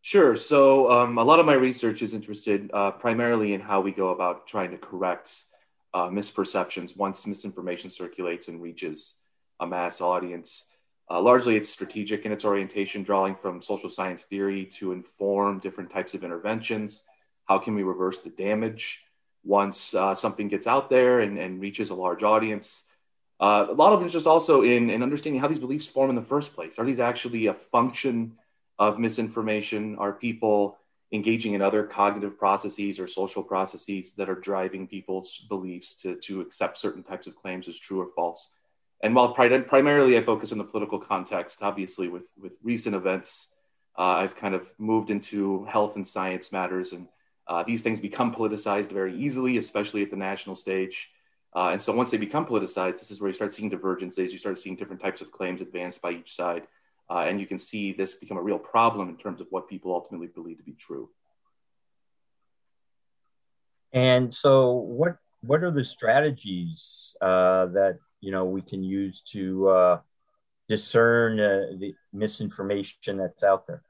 Sure. 0.01 0.35
So, 0.35 0.91
um, 0.91 1.17
a 1.17 1.23
lot 1.23 1.39
of 1.39 1.45
my 1.45 1.53
research 1.53 2.01
is 2.01 2.13
interested 2.13 2.69
uh, 2.73 2.91
primarily 2.91 3.53
in 3.53 3.61
how 3.61 3.81
we 3.81 3.91
go 3.91 4.09
about 4.09 4.47
trying 4.47 4.71
to 4.71 4.77
correct 4.77 5.31
uh, 5.93 6.09
misperceptions 6.09 6.95
once 6.95 7.25
misinformation 7.25 7.89
circulates 7.89 8.47
and 8.47 8.61
reaches 8.61 9.15
a 9.59 9.65
mass 9.65 10.01
audience. 10.01 10.65
Uh, 11.09 11.21
largely, 11.21 11.55
it's 11.55 11.69
strategic 11.69 12.25
in 12.25 12.31
its 12.31 12.45
orientation, 12.45 13.03
drawing 13.03 13.35
from 13.35 13.61
social 13.61 13.89
science 13.89 14.23
theory 14.23 14.65
to 14.65 14.91
inform 14.91 15.59
different 15.59 15.91
types 15.91 16.13
of 16.13 16.23
interventions. 16.23 17.03
How 17.45 17.59
can 17.59 17.75
we 17.75 17.83
reverse 17.83 18.19
the 18.19 18.31
damage 18.31 19.04
once 19.45 19.93
uh, 19.93 20.15
something 20.15 20.47
gets 20.47 20.67
out 20.67 20.89
there 20.89 21.19
and, 21.21 21.37
and, 21.37 21.61
reaches 21.61 21.89
a 21.89 21.95
large 21.95 22.23
audience? 22.23 22.83
Uh, 23.39 23.67
a 23.69 23.73
lot 23.73 23.93
of 23.93 24.01
interest 24.01 24.27
also 24.27 24.63
in, 24.63 24.89
in 24.89 25.03
understanding 25.03 25.39
how 25.39 25.47
these 25.47 25.59
beliefs 25.59 25.85
form 25.85 26.09
in 26.09 26.15
the 26.15 26.21
first 26.21 26.55
place. 26.55 26.79
Are 26.79 26.85
these 26.85 26.99
actually 26.99 27.47
a 27.47 27.53
function 27.53 28.33
of 28.79 28.99
misinformation? 28.99 29.97
Are 29.97 30.13
people 30.13 30.77
engaging 31.11 31.53
in 31.53 31.61
other 31.61 31.83
cognitive 31.83 32.37
processes 32.37 32.99
or 32.99 33.07
social 33.07 33.43
processes 33.43 34.13
that 34.13 34.29
are 34.29 34.35
driving 34.35 34.87
people's 34.87 35.45
beliefs 35.49 35.95
to, 35.97 36.15
to 36.21 36.41
accept 36.41 36.77
certain 36.77 37.03
types 37.03 37.27
of 37.27 37.35
claims 37.35 37.67
as 37.67 37.77
true 37.77 38.01
or 38.01 38.07
false? 38.15 38.49
And 39.03 39.13
while 39.13 39.33
primarily 39.33 40.17
I 40.17 40.23
focus 40.23 40.51
on 40.51 40.57
the 40.57 40.63
political 40.63 40.99
context, 40.99 41.61
obviously 41.61 42.07
with, 42.07 42.29
with 42.41 42.57
recent 42.63 42.95
events, 42.95 43.49
uh, 43.97 44.01
I've 44.01 44.35
kind 44.35 44.55
of 44.55 44.67
moved 44.77 45.09
into 45.09 45.65
health 45.65 45.95
and 45.95 46.07
science 46.07 46.51
matters. 46.51 46.91
And 46.91 47.07
uh, 47.47 47.63
these 47.63 47.81
things 47.81 47.99
become 47.99 48.33
politicized 48.33 48.91
very 48.91 49.15
easily, 49.17 49.57
especially 49.57 50.01
at 50.01 50.09
the 50.09 50.15
national 50.17 50.55
stage. 50.55 51.09
Uh, 51.55 51.69
and 51.69 51.81
so 51.81 51.93
once 51.93 52.11
they 52.11 52.17
become 52.17 52.45
politicized, 52.45 52.99
this 52.99 53.11
is 53.11 53.21
where 53.21 53.29
you 53.29 53.33
start 53.33 53.53
seeing 53.53 53.69
divergences. 53.69 54.33
You 54.33 54.39
start 54.39 54.57
seeing 54.57 54.75
different 54.75 55.01
types 55.01 55.21
of 55.21 55.31
claims 55.31 55.61
advanced 55.61 56.01
by 56.01 56.11
each 56.11 56.35
side. 56.35 56.63
Uh, 57.09 57.19
and 57.19 57.39
you 57.39 57.45
can 57.45 57.57
see 57.57 57.93
this 57.93 58.15
become 58.15 58.37
a 58.37 58.41
real 58.41 58.57
problem 58.57 59.09
in 59.09 59.17
terms 59.17 59.39
of 59.39 59.47
what 59.51 59.69
people 59.69 59.93
ultimately 59.93 60.27
believe 60.27 60.57
to 60.57 60.63
be 60.63 60.73
true. 60.73 61.09
And 63.93 64.33
so, 64.33 64.73
what 64.73 65.17
what 65.41 65.63
are 65.63 65.71
the 65.71 65.85
strategies 65.85 67.15
uh, 67.21 67.67
that 67.67 67.99
you 68.19 68.31
know 68.31 68.45
we 68.45 68.61
can 68.61 68.83
use 68.83 69.21
to 69.31 69.69
uh, 69.69 69.99
discern 70.67 71.39
uh, 71.39 71.77
the 71.77 71.93
misinformation 72.11 73.17
that's 73.17 73.43
out 73.43 73.67
there? 73.67 73.83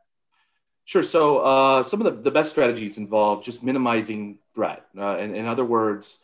Sure. 0.86 1.01
So, 1.01 1.39
uh, 1.39 1.84
some 1.84 2.00
of 2.00 2.06
the, 2.06 2.22
the 2.22 2.32
best 2.32 2.51
strategies 2.51 3.00
involve 3.00 3.44
just 3.44 3.63
minimizing 3.63 4.38
threat. 4.54 4.86
Uh, 4.96 5.18
in, 5.18 5.36
in 5.36 5.48
other 5.48 5.65
words, 5.65 6.20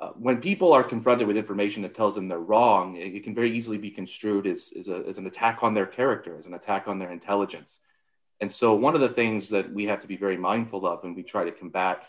uh, 0.00 0.08
when 0.10 0.40
people 0.40 0.72
are 0.72 0.82
confronted 0.82 1.28
with 1.28 1.36
information 1.36 1.82
that 1.82 1.94
tells 1.94 2.16
them 2.16 2.26
they're 2.26 2.38
wrong, 2.38 2.96
it, 2.96 3.14
it 3.14 3.22
can 3.22 3.36
very 3.36 3.56
easily 3.56 3.78
be 3.78 3.90
construed 3.90 4.48
as, 4.48 4.72
as, 4.76 4.88
a, 4.88 5.04
as, 5.08 5.18
an 5.18 5.28
attack 5.28 5.60
on 5.62 5.74
their 5.74 5.86
character, 5.86 6.36
as 6.36 6.46
an 6.46 6.54
attack 6.54 6.88
on 6.88 6.98
their 6.98 7.12
intelligence. 7.12 7.78
And 8.40 8.50
so, 8.50 8.74
one 8.74 8.96
of 8.96 9.00
the 9.00 9.08
things 9.08 9.50
that 9.50 9.72
we 9.72 9.86
have 9.86 10.00
to 10.00 10.08
be 10.08 10.16
very 10.16 10.36
mindful 10.36 10.86
of 10.88 11.04
when 11.04 11.14
we 11.14 11.22
try 11.22 11.44
to 11.44 11.52
combat 11.52 12.02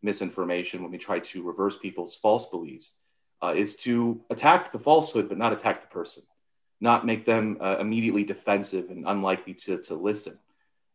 misinformation, 0.00 0.82
when 0.82 0.92
we 0.92 0.98
try 0.98 1.18
to 1.18 1.42
reverse 1.42 1.76
people's 1.76 2.14
false 2.14 2.46
beliefs, 2.46 2.92
uh, 3.42 3.54
is 3.56 3.74
to 3.76 4.20
attack 4.30 4.70
the 4.70 4.78
falsehood, 4.78 5.28
but 5.28 5.38
not 5.38 5.52
attack 5.52 5.80
the 5.80 5.88
person, 5.88 6.22
not 6.80 7.04
make 7.04 7.24
them 7.24 7.56
uh, 7.60 7.78
immediately 7.80 8.22
defensive 8.22 8.90
and 8.90 9.04
unlikely 9.08 9.54
to, 9.54 9.78
to 9.78 9.94
listen. 9.96 10.38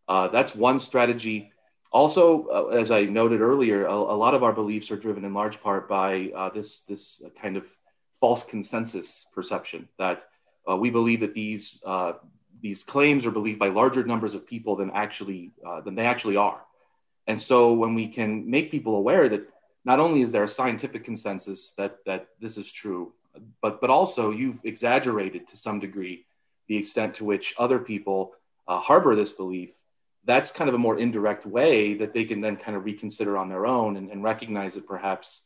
Uh, 0.08 0.28
that's 0.28 0.56
one 0.56 0.80
strategy 0.80 1.54
also, 1.94 2.48
uh, 2.48 2.76
as 2.76 2.90
I 2.90 3.04
noted 3.04 3.40
earlier, 3.40 3.86
a, 3.86 3.94
a, 3.94 4.18
lot 4.18 4.34
of 4.34 4.42
our 4.42 4.52
beliefs 4.52 4.90
are 4.90 4.98
driven 4.98 5.24
in 5.24 5.34
large 5.36 5.62
part 5.62 5.88
by 5.88 6.32
uh, 6.36 6.50
this 6.50 6.80
this 6.90 7.22
kind 7.40 7.56
of 7.56 7.68
false 8.20 8.44
consensus 8.44 9.28
perception 9.32 9.88
that 10.00 10.26
uh, 10.68 10.76
we 10.76 10.90
believe 10.90 11.20
that 11.20 11.36
these 11.36 11.80
uh, 11.86 12.14
these 12.62 12.84
claims 12.84 13.28
are 13.28 13.32
believed 13.32 13.60
by 13.60 13.68
larger 13.68 14.04
numbers 14.04 14.34
of 14.34 14.48
people 14.48 14.76
than 14.76 14.90
actually 14.90 15.52
uh, 15.66 15.82
than 15.82 15.94
they 15.94 16.08
actually 16.08 16.36
are. 16.36 16.62
And 17.28 17.40
so, 17.40 17.74
when 17.74 17.94
we 17.94 18.08
can 18.08 18.50
make 18.50 18.72
people 18.72 18.96
aware 18.96 19.30
that 19.30 19.48
not 19.86 20.00
only 20.00 20.22
is 20.24 20.32
there 20.32 20.44
a 20.44 20.48
scientific 20.48 21.04
consensus 21.04 21.74
that 21.74 21.98
that 22.08 22.30
this 22.40 22.58
is 22.58 22.72
true, 22.72 23.14
but 23.62 23.80
but 23.80 23.92
also 23.92 24.32
you've 24.32 24.66
exaggerated 24.66 25.48
to 25.50 25.58
some 25.58 25.80
degree 25.80 26.26
the 26.68 26.78
extent 26.78 27.14
to 27.16 27.24
which 27.24 27.54
other 27.60 27.78
people 27.78 28.34
uh, 28.68 28.80
harbor 28.80 29.16
this 29.16 29.32
belief 29.32 29.74
that's 30.26 30.52
kind 30.52 30.70
of 30.70 30.74
a 30.74 30.78
more 30.78 30.98
indirect 30.98 31.46
way 31.46 31.96
that 31.96 32.14
they 32.14 32.24
can 32.24 32.42
then 32.42 32.56
kind 32.56 32.78
of 32.78 32.86
reconsider 32.86 33.38
on 33.38 33.50
their 33.50 33.66
own 33.66 33.98
and, 33.98 34.10
and 34.10 34.24
recognize 34.24 34.76
that 34.76 34.88
perhaps 34.88 35.42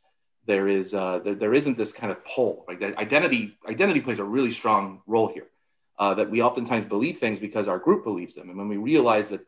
there 0.46 0.68
is 0.68 0.94
uh, 0.94 1.20
there, 1.24 1.36
there 1.36 1.54
isn't 1.54 1.78
this 1.78 1.92
kind 1.92 2.12
of 2.12 2.24
pull 2.26 2.66
right? 2.68 2.80
That 2.80 2.98
identity 2.98 3.58
identity 3.68 4.02
plays 4.02 4.20
a 4.20 4.24
really 4.24 4.52
strong 4.52 5.02
role 5.06 5.28
here 5.28 5.48
uh, 6.00 6.14
that 6.16 6.30
we 6.30 6.42
oftentimes 6.42 6.88
believe 6.88 7.18
things 7.18 7.40
because 7.40 7.68
our 7.68 7.80
group 7.80 8.04
believes 8.04 8.36
them. 8.36 8.50
And 8.50 8.58
when 8.58 8.70
we 8.70 8.78
realize 8.78 9.30
that 9.30 9.42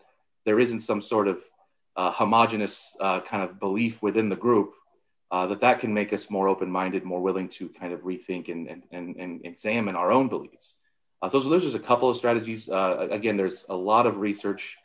there 0.46 0.60
isn't 0.60 0.82
some 0.82 1.02
sort 1.02 1.28
of 1.28 1.42
uh, 1.96 2.12
homogenous 2.12 2.96
uh, 3.00 3.22
kind 3.22 3.44
of 3.44 3.60
belief 3.60 4.02
within 4.02 4.30
the 4.30 4.36
group 4.36 4.74
uh, 5.32 5.46
that 5.48 5.62
that 5.62 5.80
can 5.80 5.94
make 5.94 6.12
us 6.12 6.30
more 6.30 6.48
open-minded 6.48 7.04
more 7.04 7.22
willing 7.22 7.50
to 7.50 7.70
kind 7.70 7.94
of 7.94 8.02
rethink 8.02 8.50
and, 8.50 8.68
and, 8.68 8.84
and, 8.92 9.16
and 9.18 9.46
examine 9.46 9.96
our 9.96 10.12
own 10.12 10.28
beliefs. 10.28 10.76
Uh, 11.22 11.30
so, 11.30 11.40
so 11.40 11.50
those 11.50 11.72
are 11.72 11.78
a 11.78 11.82
couple 11.82 12.10
of 12.10 12.18
strategies. 12.18 12.68
Again 12.68 13.38
there's 13.38 13.66
a 13.70 13.76
lot 13.76 14.08
of 14.08 14.18
research 14.18 14.79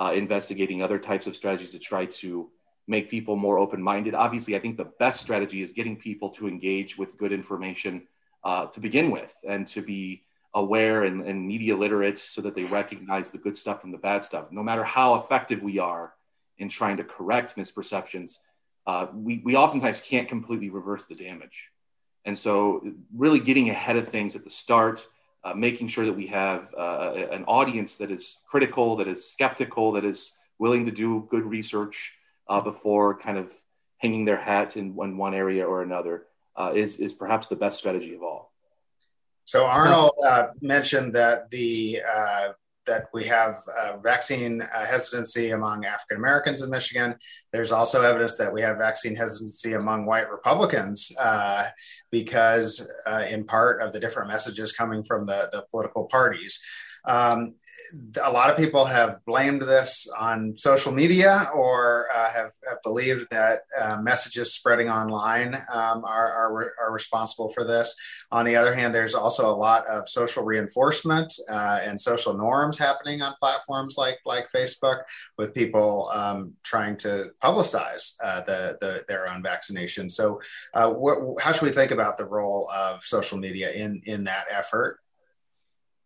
uh, 0.00 0.12
investigating 0.12 0.82
other 0.82 0.98
types 0.98 1.26
of 1.26 1.36
strategies 1.36 1.70
to 1.70 1.78
try 1.78 2.06
to 2.06 2.48
make 2.88 3.10
people 3.10 3.36
more 3.36 3.58
open 3.58 3.82
minded. 3.82 4.14
Obviously, 4.14 4.56
I 4.56 4.58
think 4.58 4.76
the 4.76 4.90
best 4.98 5.20
strategy 5.20 5.62
is 5.62 5.70
getting 5.72 5.96
people 5.96 6.30
to 6.30 6.48
engage 6.48 6.96
with 6.96 7.18
good 7.18 7.32
information 7.32 8.06
uh, 8.42 8.66
to 8.66 8.80
begin 8.80 9.10
with 9.10 9.34
and 9.46 9.66
to 9.68 9.82
be 9.82 10.24
aware 10.54 11.04
and, 11.04 11.22
and, 11.22 11.46
media 11.46 11.76
literate 11.76 12.18
so 12.18 12.40
that 12.40 12.56
they 12.56 12.64
recognize 12.64 13.30
the 13.30 13.38
good 13.38 13.56
stuff 13.56 13.80
from 13.80 13.92
the 13.92 13.98
bad 13.98 14.24
stuff. 14.24 14.50
No 14.50 14.64
matter 14.64 14.82
how 14.82 15.14
effective 15.14 15.62
we 15.62 15.78
are 15.78 16.14
in 16.58 16.68
trying 16.68 16.96
to 16.96 17.04
correct 17.04 17.56
misperceptions, 17.56 18.38
uh, 18.86 19.06
we, 19.14 19.40
we 19.44 19.54
oftentimes 19.54 20.00
can't 20.00 20.26
completely 20.26 20.70
reverse 20.70 21.04
the 21.04 21.14
damage. 21.14 21.68
And 22.24 22.36
so, 22.36 22.82
really 23.14 23.38
getting 23.38 23.70
ahead 23.70 23.96
of 23.96 24.08
things 24.08 24.34
at 24.34 24.42
the 24.42 24.50
start 24.50 25.06
uh, 25.44 25.54
making 25.54 25.88
sure 25.88 26.04
that 26.04 26.12
we 26.12 26.26
have 26.26 26.72
uh, 26.76 27.12
an 27.30 27.44
audience 27.44 27.96
that 27.96 28.10
is 28.10 28.38
critical, 28.46 28.96
that 28.96 29.08
is 29.08 29.28
skeptical, 29.28 29.92
that 29.92 30.04
is 30.04 30.32
willing 30.58 30.84
to 30.84 30.90
do 30.90 31.26
good 31.30 31.44
research 31.44 32.14
uh, 32.48 32.60
before 32.60 33.18
kind 33.18 33.38
of 33.38 33.52
hanging 33.98 34.24
their 34.24 34.36
hat 34.36 34.76
in 34.76 34.94
one, 34.94 35.16
one 35.16 35.34
area 35.34 35.66
or 35.66 35.82
another 35.82 36.26
uh, 36.56 36.72
is, 36.74 36.96
is 36.96 37.14
perhaps 37.14 37.46
the 37.46 37.56
best 37.56 37.78
strategy 37.78 38.14
of 38.14 38.22
all. 38.22 38.52
So 39.44 39.66
Arnold 39.66 40.12
uh, 40.24 40.48
mentioned 40.60 41.14
that 41.14 41.50
the 41.50 42.00
uh, 42.08 42.52
that 42.86 43.06
we 43.12 43.24
have 43.24 43.62
uh, 43.80 43.98
vaccine 43.98 44.62
uh, 44.62 44.84
hesitancy 44.84 45.50
among 45.50 45.84
African 45.84 46.16
Americans 46.16 46.62
in 46.62 46.70
Michigan. 46.70 47.14
There's 47.52 47.72
also 47.72 48.02
evidence 48.02 48.36
that 48.36 48.52
we 48.52 48.62
have 48.62 48.78
vaccine 48.78 49.14
hesitancy 49.14 49.74
among 49.74 50.06
white 50.06 50.30
Republicans 50.30 51.12
uh, 51.18 51.66
because, 52.10 52.88
uh, 53.06 53.24
in 53.28 53.44
part, 53.44 53.82
of 53.82 53.92
the 53.92 54.00
different 54.00 54.28
messages 54.28 54.72
coming 54.72 55.02
from 55.02 55.26
the, 55.26 55.48
the 55.52 55.64
political 55.70 56.04
parties. 56.04 56.60
Um, 57.04 57.54
a 58.22 58.30
lot 58.30 58.50
of 58.50 58.56
people 58.56 58.84
have 58.84 59.24
blamed 59.24 59.62
this 59.62 60.06
on 60.18 60.56
social 60.56 60.92
media 60.92 61.48
or 61.54 62.06
uh, 62.14 62.30
have, 62.30 62.52
have, 62.68 62.82
believed 62.82 63.26
that 63.30 63.62
uh, 63.78 63.96
messages 63.96 64.54
spreading 64.54 64.88
online 64.88 65.54
um, 65.72 66.04
are, 66.04 66.32
are, 66.32 66.72
are, 66.80 66.92
responsible 66.92 67.50
for 67.50 67.64
this. 67.64 67.94
On 68.30 68.44
the 68.44 68.56
other 68.56 68.74
hand, 68.74 68.94
there's 68.94 69.14
also 69.14 69.50
a 69.50 69.56
lot 69.56 69.86
of 69.86 70.08
social 70.08 70.44
reinforcement 70.44 71.32
uh, 71.48 71.80
and 71.82 72.00
social 72.00 72.34
norms 72.34 72.78
happening 72.78 73.22
on 73.22 73.34
platforms 73.40 73.96
like, 73.96 74.18
like 74.24 74.50
Facebook 74.50 75.02
with 75.38 75.54
people 75.54 76.10
um, 76.12 76.52
trying 76.62 76.96
to 76.98 77.30
publicize 77.42 78.14
uh, 78.22 78.42
the, 78.42 78.78
the, 78.80 79.04
their 79.08 79.28
own 79.28 79.42
vaccination. 79.42 80.08
So, 80.08 80.40
uh, 80.74 80.92
how 81.40 81.52
should 81.52 81.66
we 81.66 81.72
think 81.72 81.90
about 81.90 82.18
the 82.18 82.26
role 82.26 82.70
of 82.74 83.02
social 83.02 83.38
media 83.38 83.72
in, 83.72 84.02
in 84.04 84.24
that 84.24 84.46
effort? 84.50 85.00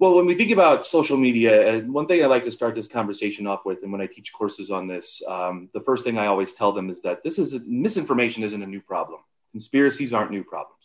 Well, 0.01 0.17
when 0.17 0.27
we 0.27 0.35
think 0.35 0.51
about 0.51 0.85
social 0.85 1.17
media, 1.17 1.69
and 1.69 1.95
one 1.95 2.07
thing 2.09 2.23
I 2.23 2.27
like 2.27 2.43
to 2.45 2.51
start 2.51 2.75
this 2.75 2.89
conversation 2.89 3.47
off 3.47 3.65
with, 3.65 3.85
and 3.85 3.93
when 3.93 4.01
I 4.01 4.07
teach 4.07 4.33
courses 4.33 4.71
on 4.73 4.89
this, 4.89 5.23
um, 5.29 5.69
the 5.73 5.81
first 5.81 6.03
thing 6.03 6.19
I 6.19 6.27
always 6.27 6.53
tell 6.53 6.73
them 6.73 6.91
is 6.91 7.01
that 7.03 7.23
this 7.23 7.39
is 7.39 7.55
misinformation 7.65 8.43
isn't 8.43 8.61
a 8.61 8.67
new 8.67 8.81
problem. 8.81 9.21
Conspiracies 9.53 10.13
aren't 10.13 10.33
new 10.33 10.43
problems. 10.43 10.81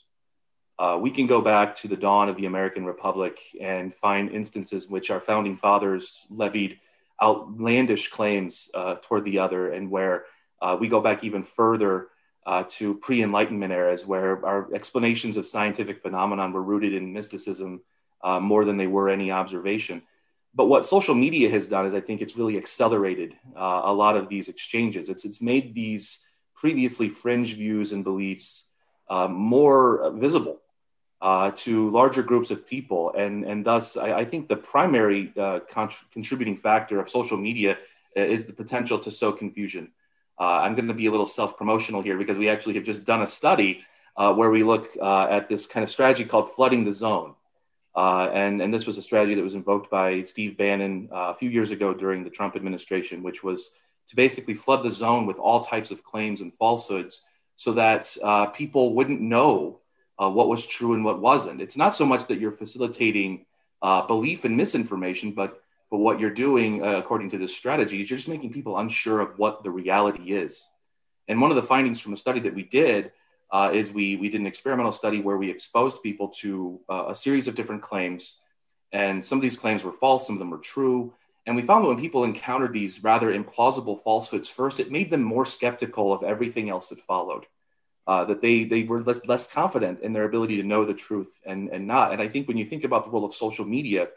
Uh, 0.78 1.00
we 1.02 1.10
can 1.10 1.26
go 1.26 1.42
back 1.42 1.76
to 1.78 1.88
the 1.88 1.98
dawn 1.98 2.30
of 2.30 2.38
the 2.38 2.46
American 2.46 2.86
Republic 2.86 3.40
and 3.60 3.96
find 3.96 4.30
instances 4.30 4.86
in 4.86 4.92
which 4.92 5.10
our 5.10 5.20
founding 5.20 5.58
fathers 5.58 6.26
levied 6.30 6.80
outlandish 7.22 8.12
claims 8.12 8.70
uh, 8.76 8.96
toward 9.02 9.26
the 9.26 9.40
other, 9.40 9.74
and 9.74 9.90
where 9.90 10.26
uh, 10.62 10.78
we 10.80 10.88
go 10.88 11.02
back 11.02 11.24
even 11.24 11.42
further 11.42 12.10
uh, 12.46 12.64
to 12.70 12.94
pre-Enlightenment 12.94 13.74
eras, 13.74 14.06
where 14.06 14.46
our 14.46 14.72
explanations 14.74 15.36
of 15.36 15.48
scientific 15.48 16.04
phenomenon 16.04 16.54
were 16.54 16.64
rooted 16.64 16.94
in 16.94 17.12
mysticism 17.12 17.82
uh, 18.22 18.40
more 18.40 18.66
than 18.66 18.78
they 18.78 18.88
were 18.88 19.10
any 19.10 19.32
observation. 19.32 20.02
But 20.54 20.66
what 20.66 20.86
social 20.86 21.16
media 21.16 21.50
has 21.50 21.68
done 21.68 21.86
is 21.86 21.94
I 21.94 22.02
think 22.02 22.22
it's 22.22 22.36
really 22.36 22.58
accelerated 22.58 23.34
uh, 23.56 23.82
a 23.86 23.94
lot 23.94 24.18
of 24.18 24.30
these 24.30 24.50
exchanges. 24.50 25.10
It's, 25.10 25.24
it's 25.26 25.42
made 25.42 25.74
these 25.76 26.20
previously 26.56 27.08
fringe 27.08 27.56
views 27.56 27.94
and 27.94 28.04
beliefs 28.04 28.66
uh, 29.10 29.28
more 29.28 30.12
visible 30.16 30.60
uh, 31.22 31.52
to 31.52 31.90
larger 31.92 32.24
groups 32.24 32.52
of 32.52 32.68
people. 32.68 33.14
And, 33.16 33.46
and 33.46 33.66
thus, 33.66 33.96
I, 33.96 34.14
I 34.14 34.26
think 34.26 34.48
the 34.48 34.56
primary 34.56 35.32
uh, 35.40 35.60
contributing 36.12 36.58
factor 36.58 37.00
of 37.00 37.10
social 37.10 37.38
media 37.38 37.78
uh, 38.18 38.22
is 38.22 38.46
the 38.46 38.54
potential 38.54 39.00
to 39.00 39.12
sow 39.12 39.32
confusion. 39.32 39.92
I'm 40.42 40.74
going 40.76 40.88
to 40.88 40.94
be 40.94 41.08
a 41.08 41.12
little 41.12 41.26
self 41.26 41.58
promotional 41.58 42.02
here 42.02 42.18
because 42.18 42.38
we 42.38 42.48
actually 42.48 42.76
have 42.76 42.86
just 42.86 43.04
done 43.04 43.22
a 43.22 43.28
study 43.28 43.82
where 44.16 44.50
we 44.50 44.64
look 44.64 44.96
at 45.02 45.50
this 45.50 45.68
kind 45.68 45.84
of 45.84 45.90
strategy 45.90 46.24
called 46.24 46.50
flooding 46.50 46.86
the 46.86 46.94
zone. 46.94 47.36
Uh, 48.02 48.26
and, 48.44 48.56
and 48.64 48.72
this 48.76 48.88
was 48.90 48.98
a 48.98 49.08
strategy 49.10 49.36
that 49.36 49.50
was 49.50 49.60
invoked 49.62 49.88
by 50.00 50.08
Steve 50.34 50.54
Bannon 50.62 50.94
uh, 51.18 51.32
a 51.34 51.38
few 51.42 51.50
years 51.58 51.72
ago 51.78 51.90
during 52.04 52.20
the 52.24 52.36
Trump 52.38 52.54
administration, 52.60 53.18
which 53.28 53.40
was 53.48 53.60
to 54.10 54.14
basically 54.16 54.56
flood 54.64 54.82
the 54.84 54.96
zone 55.04 55.24
with 55.30 55.40
all 55.46 55.60
types 55.74 55.90
of 55.92 56.00
claims 56.12 56.40
and 56.44 56.52
falsehoods 56.62 57.14
so 57.64 57.70
that 57.84 58.04
uh, 58.30 58.46
people 58.62 58.86
wouldn't 58.98 59.22
know 59.36 59.52
uh, 60.22 60.30
what 60.38 60.48
was 60.54 60.62
true 60.76 60.92
and 60.96 61.04
what 61.08 61.18
wasn't. 61.30 61.62
It's 61.66 61.80
not 61.84 61.94
so 62.00 62.06
much 62.12 62.24
that 62.28 62.40
you're 62.42 62.60
facilitating 62.64 63.32
uh, 63.88 64.02
belief 64.14 64.40
in 64.48 64.54
misinformation, 64.64 65.30
but 65.42 65.52
But 65.92 66.06
what 66.06 66.20
you're 66.20 66.40
doing, 66.48 66.72
uh, 66.84 67.02
according 67.02 67.32
to 67.32 67.40
this 67.40 67.56
strategy, 67.62 67.98
is 68.02 68.10
you're 68.10 68.18
just 68.18 68.30
making 68.36 68.54
people 68.54 68.78
unsure 68.78 69.20
of 69.22 69.30
what 69.42 69.64
the 69.64 69.74
reality 69.82 70.26
is. 70.44 70.54
And 71.28 71.42
one 71.42 71.52
of 71.52 71.58
the 71.60 71.70
findings 71.74 72.00
from 72.00 72.14
a 72.14 72.24
study 72.26 72.42
that 72.42 72.56
we 72.60 72.64
did 72.82 73.12
uh, 73.52 73.72
is 73.74 73.92
we, 73.92 74.16
we 74.16 74.30
did 74.30 74.42
an 74.42 74.48
experimental 74.48 74.92
study 74.92 75.22
where 75.22 75.38
we 75.38 75.50
exposed 75.50 76.04
people 76.04 76.30
to 76.30 76.80
uh, 76.90 77.06
a 77.10 77.16
series 77.16 77.48
of 77.48 77.56
different 77.56 77.82
claims. 77.82 78.36
And 78.92 79.24
some 79.24 79.38
of 79.38 79.42
these 79.42 79.58
claims 79.58 79.84
were 79.84 79.92
false, 79.92 80.28
some 80.28 80.36
of 80.36 80.40
them 80.40 80.52
were 80.52 80.58
true. 80.58 81.14
And 81.46 81.56
we 81.56 81.62
found 81.64 81.84
that 81.84 81.90
when 81.90 82.00
people 82.00 82.24
encountered 82.24 82.74
these 82.74 83.04
rather 83.04 83.34
implausible 83.34 84.00
falsehoods 84.00 84.50
first, 84.50 84.80
it 84.80 84.92
made 84.92 85.10
them 85.10 85.24
more 85.24 85.46
skeptical 85.46 86.14
of 86.14 86.24
everything 86.24 86.70
else 86.70 86.90
that 86.90 87.00
followed. 87.00 87.46
Uh, 88.06 88.26
that 88.26 88.42
they 88.42 88.64
they 88.64 88.84
were 88.84 89.04
less, 89.04 89.22
less 89.28 89.48
confident 89.48 90.02
in 90.02 90.14
their 90.14 90.24
ability 90.24 90.58
to 90.58 90.64
know 90.64 90.84
the 90.84 90.96
truth 90.96 91.40
and 91.46 91.70
and 91.70 91.86
not. 91.86 92.12
And 92.12 92.20
I 92.20 92.28
think 92.28 92.48
when 92.48 92.58
you 92.58 92.66
think 92.66 92.84
about 92.84 93.04
the 93.04 93.12
role 93.12 93.24
of 93.24 93.36
social 93.36 93.66
media, 93.66 94.08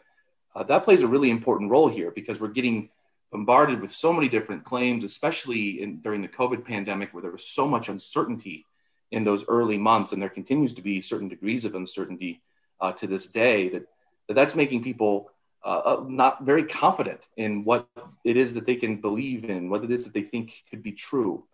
uh, 0.55 0.63
that 0.63 0.83
plays 0.83 1.03
a 1.03 1.07
really 1.07 1.29
important 1.29 1.69
role 1.69 1.89
here 1.89 2.09
because 2.09 2.39
we're 2.39 2.47
getting 2.47 2.89
bombarded 3.31 3.81
with 3.81 3.91
so 3.91 4.11
many 4.11 4.29
different 4.29 4.63
claims, 4.63 5.03
especially 5.03 5.81
in, 5.81 6.01
during 6.01 6.23
the 6.23 6.27
COVID 6.27 6.65
pandemic, 6.65 7.13
where 7.13 7.21
there 7.21 7.31
was 7.31 7.45
so 7.45 7.67
much 7.67 7.87
uncertainty 7.87 8.65
in 9.13 9.23
those 9.23 9.45
early 9.47 9.77
months, 9.77 10.11
and 10.11 10.19
there 10.21 10.37
continues 10.39 10.73
to 10.73 10.81
be 10.81 10.99
certain 10.99 11.29
degrees 11.35 11.63
of 11.65 11.75
uncertainty 11.75 12.41
uh, 12.81 12.91
to 12.99 13.05
this 13.07 13.25
day. 13.27 13.69
That, 13.69 13.83
that 14.27 14.33
that's 14.33 14.55
making 14.55 14.83
people 14.83 15.29
uh, 15.63 15.81
uh, 15.89 16.05
not 16.07 16.43
very 16.43 16.65
confident 16.65 17.21
in 17.37 17.63
what 17.63 17.87
it 18.25 18.35
is 18.35 18.53
that 18.55 18.65
they 18.65 18.75
can 18.75 18.93
believe 19.07 19.45
in, 19.45 19.69
what 19.69 19.83
it 19.83 19.91
is 19.91 20.03
that 20.03 20.13
they 20.13 20.23
think 20.33 20.47
could 20.69 20.83
be 20.89 20.91
true. 20.91 21.45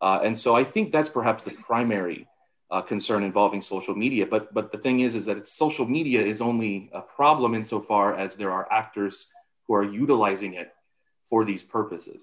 Uh, 0.00 0.20
and 0.26 0.36
so 0.36 0.54
I 0.54 0.64
think 0.72 0.92
that's 0.92 1.08
perhaps 1.08 1.42
the 1.42 1.50
primary 1.50 2.28
uh, 2.70 2.82
concern 2.82 3.22
involving 3.22 3.62
social 3.62 3.96
media. 4.04 4.24
But 4.26 4.52
but 4.52 4.70
the 4.70 4.78
thing 4.78 5.00
is, 5.00 5.14
is 5.14 5.26
that 5.26 5.48
social 5.48 5.86
media 5.98 6.20
is 6.32 6.40
only 6.40 6.90
a 6.92 7.00
problem 7.00 7.54
insofar 7.54 8.14
as 8.14 8.36
there 8.36 8.52
are 8.52 8.70
actors 8.70 9.26
who 9.66 9.74
are 9.74 9.82
utilizing 10.02 10.52
it 10.54 10.68
for 11.24 11.44
these 11.44 11.64
purposes. 11.64 12.20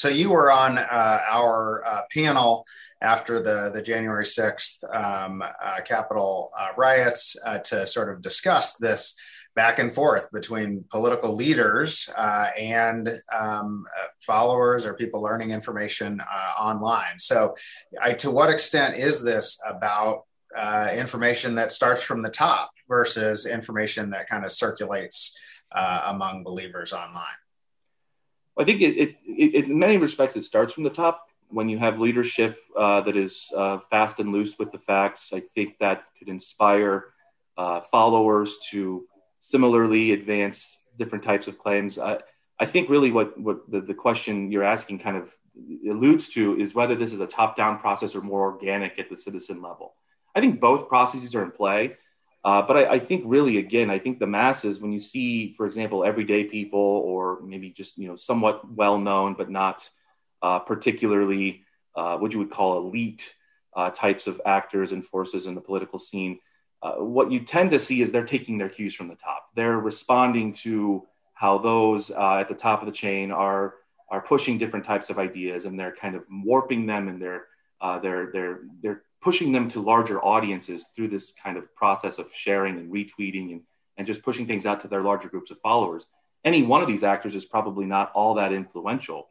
So 0.00 0.08
you 0.08 0.30
were 0.30 0.50
on 0.50 0.78
uh, 0.78 1.20
our 1.28 1.84
uh, 1.84 2.00
panel 2.10 2.64
after 3.02 3.38
the 3.42 3.70
the 3.74 3.82
January 3.82 4.24
sixth 4.24 4.82
um, 4.90 5.42
uh, 5.42 5.82
Capitol 5.84 6.50
uh, 6.58 6.68
riots 6.74 7.36
uh, 7.44 7.58
to 7.58 7.86
sort 7.86 8.10
of 8.10 8.22
discuss 8.22 8.76
this 8.78 9.14
back 9.54 9.78
and 9.78 9.92
forth 9.92 10.32
between 10.32 10.86
political 10.90 11.34
leaders 11.34 12.08
uh, 12.16 12.46
and 12.58 13.10
um, 13.38 13.84
followers 14.26 14.86
or 14.86 14.94
people 14.94 15.20
learning 15.20 15.50
information 15.50 16.22
online. 16.58 17.18
So, 17.18 17.54
I, 18.00 18.14
to 18.14 18.30
what 18.30 18.48
extent 18.48 18.96
is 18.96 19.22
this 19.22 19.60
about 19.68 20.22
information 20.94 21.56
that 21.56 21.72
starts 21.72 22.02
from 22.02 22.22
the 22.22 22.30
top 22.30 22.70
versus 22.88 23.44
information 23.44 24.08
that 24.10 24.30
kind 24.30 24.46
of 24.46 24.52
circulates 24.52 25.38
among 25.74 26.42
believers 26.42 26.94
online? 26.94 27.36
I 28.60 28.64
think 28.64 28.80
it, 28.82 28.96
it, 28.96 29.16
it, 29.26 29.64
in 29.64 29.78
many 29.78 29.96
respects, 29.96 30.36
it 30.36 30.44
starts 30.44 30.74
from 30.74 30.84
the 30.84 30.90
top. 30.90 31.26
When 31.48 31.68
you 31.68 31.78
have 31.78 31.98
leadership 31.98 32.58
uh, 32.76 33.00
that 33.00 33.16
is 33.16 33.50
fast 33.90 34.20
and 34.20 34.32
loose 34.32 34.58
with 34.58 34.70
the 34.70 34.78
facts, 34.78 35.32
I 35.32 35.40
think 35.54 35.78
that 35.78 36.04
could 36.18 36.28
inspire 36.28 37.06
followers 37.90 38.58
to 38.70 39.06
similarly 39.40 40.12
advance 40.12 40.78
different 40.98 41.24
types 41.24 41.48
of 41.48 41.58
claims. 41.58 41.98
I, 41.98 42.18
I 42.58 42.66
think 42.66 42.88
really 42.88 43.10
what, 43.10 43.40
what 43.40 43.70
the, 43.70 43.80
the 43.80 43.94
question 43.94 44.52
you're 44.52 44.62
asking 44.64 44.98
kind 45.00 45.16
of 45.16 45.32
alludes 45.88 46.28
to 46.34 46.60
is 46.60 46.74
whether 46.74 46.94
this 46.94 47.12
is 47.12 47.20
a 47.20 47.26
top 47.26 47.56
down 47.56 47.78
process 47.78 48.14
or 48.14 48.20
more 48.20 48.42
organic 48.52 48.98
at 48.98 49.08
the 49.08 49.16
citizen 49.16 49.62
level. 49.62 49.94
I 50.34 50.40
think 50.40 50.60
both 50.60 50.88
processes 50.88 51.34
are 51.34 51.42
in 51.42 51.50
play. 51.50 51.96
Uh, 52.42 52.62
but 52.62 52.76
I, 52.76 52.92
I, 52.92 52.98
think 52.98 53.24
really, 53.26 53.58
again, 53.58 53.90
I 53.90 53.98
think 53.98 54.18
the 54.18 54.26
masses, 54.26 54.80
when 54.80 54.92
you 54.92 55.00
see, 55.00 55.52
for 55.52 55.66
example, 55.66 56.04
everyday 56.04 56.44
people 56.44 56.80
or 56.80 57.40
maybe 57.42 57.68
just, 57.70 57.98
you 57.98 58.08
know, 58.08 58.16
somewhat 58.16 58.70
well 58.72 58.98
known, 58.98 59.34
but 59.34 59.50
not 59.50 59.88
uh, 60.40 60.58
particularly 60.58 61.64
uh, 61.94 62.16
what 62.16 62.32
you 62.32 62.38
would 62.38 62.50
call 62.50 62.78
elite 62.78 63.34
uh, 63.76 63.90
types 63.90 64.26
of 64.26 64.40
actors 64.46 64.92
and 64.92 65.04
forces 65.04 65.46
in 65.46 65.54
the 65.54 65.60
political 65.60 65.98
scene, 65.98 66.38
uh, 66.82 66.94
what 66.94 67.30
you 67.30 67.40
tend 67.40 67.70
to 67.70 67.78
see 67.78 68.00
is 68.00 68.10
they're 68.10 68.24
taking 68.24 68.56
their 68.56 68.70
cues 68.70 68.94
from 68.94 69.08
the 69.08 69.14
top. 69.16 69.50
They're 69.54 69.78
responding 69.78 70.54
to 70.64 71.06
how 71.34 71.58
those 71.58 72.10
uh, 72.10 72.36
at 72.36 72.48
the 72.48 72.54
top 72.54 72.80
of 72.80 72.86
the 72.86 72.92
chain 72.92 73.30
are 73.30 73.74
are 74.08 74.22
pushing 74.22 74.58
different 74.58 74.86
types 74.86 75.10
of 75.10 75.18
ideas, 75.18 75.66
and 75.66 75.78
they're 75.78 75.94
kind 75.94 76.16
of 76.16 76.24
warping 76.30 76.86
them, 76.86 77.08
and 77.08 77.20
they're 77.20 77.46
they're 78.02 78.30
they're 78.32 78.60
they're 78.82 79.02
pushing 79.20 79.52
them 79.52 79.68
to 79.68 79.82
larger 79.82 80.22
audiences 80.22 80.86
through 80.94 81.08
this 81.08 81.32
kind 81.32 81.56
of 81.56 81.74
process 81.74 82.18
of 82.18 82.32
sharing 82.32 82.78
and 82.78 82.92
retweeting 82.92 83.52
and 83.52 83.62
and 84.00 84.06
just 84.06 84.22
pushing 84.22 84.46
things 84.46 84.64
out 84.64 84.80
to 84.80 84.88
their 84.88 85.02
larger 85.02 85.28
groups 85.28 85.50
of 85.50 85.58
followers. 85.58 86.06
Any 86.42 86.62
one 86.62 86.80
of 86.80 86.88
these 86.88 87.04
actors 87.04 87.34
is 87.34 87.44
probably 87.44 87.84
not 87.84 88.10
all 88.14 88.34
that 88.34 88.50
influential. 88.50 89.28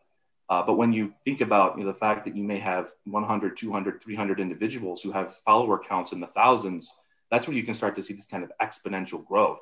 Uh, 0.47 0.61
but 0.61 0.73
when 0.73 0.93
you 0.93 1.11
think 1.25 1.41
about 1.41 1.75
you 1.75 1.83
know, 1.83 1.91
the 1.91 1.97
fact 1.97 2.25
that 2.25 2.35
you 2.35 2.43
may 2.43 2.59
have 2.59 2.91
100, 3.05 3.57
200, 3.57 4.03
300 4.03 4.39
individuals 4.39 5.01
who 5.01 5.11
have 5.11 5.35
follower 5.37 5.79
counts 5.79 6.11
in 6.11 6.19
the 6.19 6.27
thousands, 6.27 6.93
that's 7.31 7.47
where 7.47 7.57
you 7.57 7.63
can 7.63 7.73
start 7.73 7.95
to 7.95 8.03
see 8.03 8.13
this 8.13 8.27
kind 8.27 8.43
of 8.43 8.51
exponential 8.61 9.25
growth. 9.25 9.61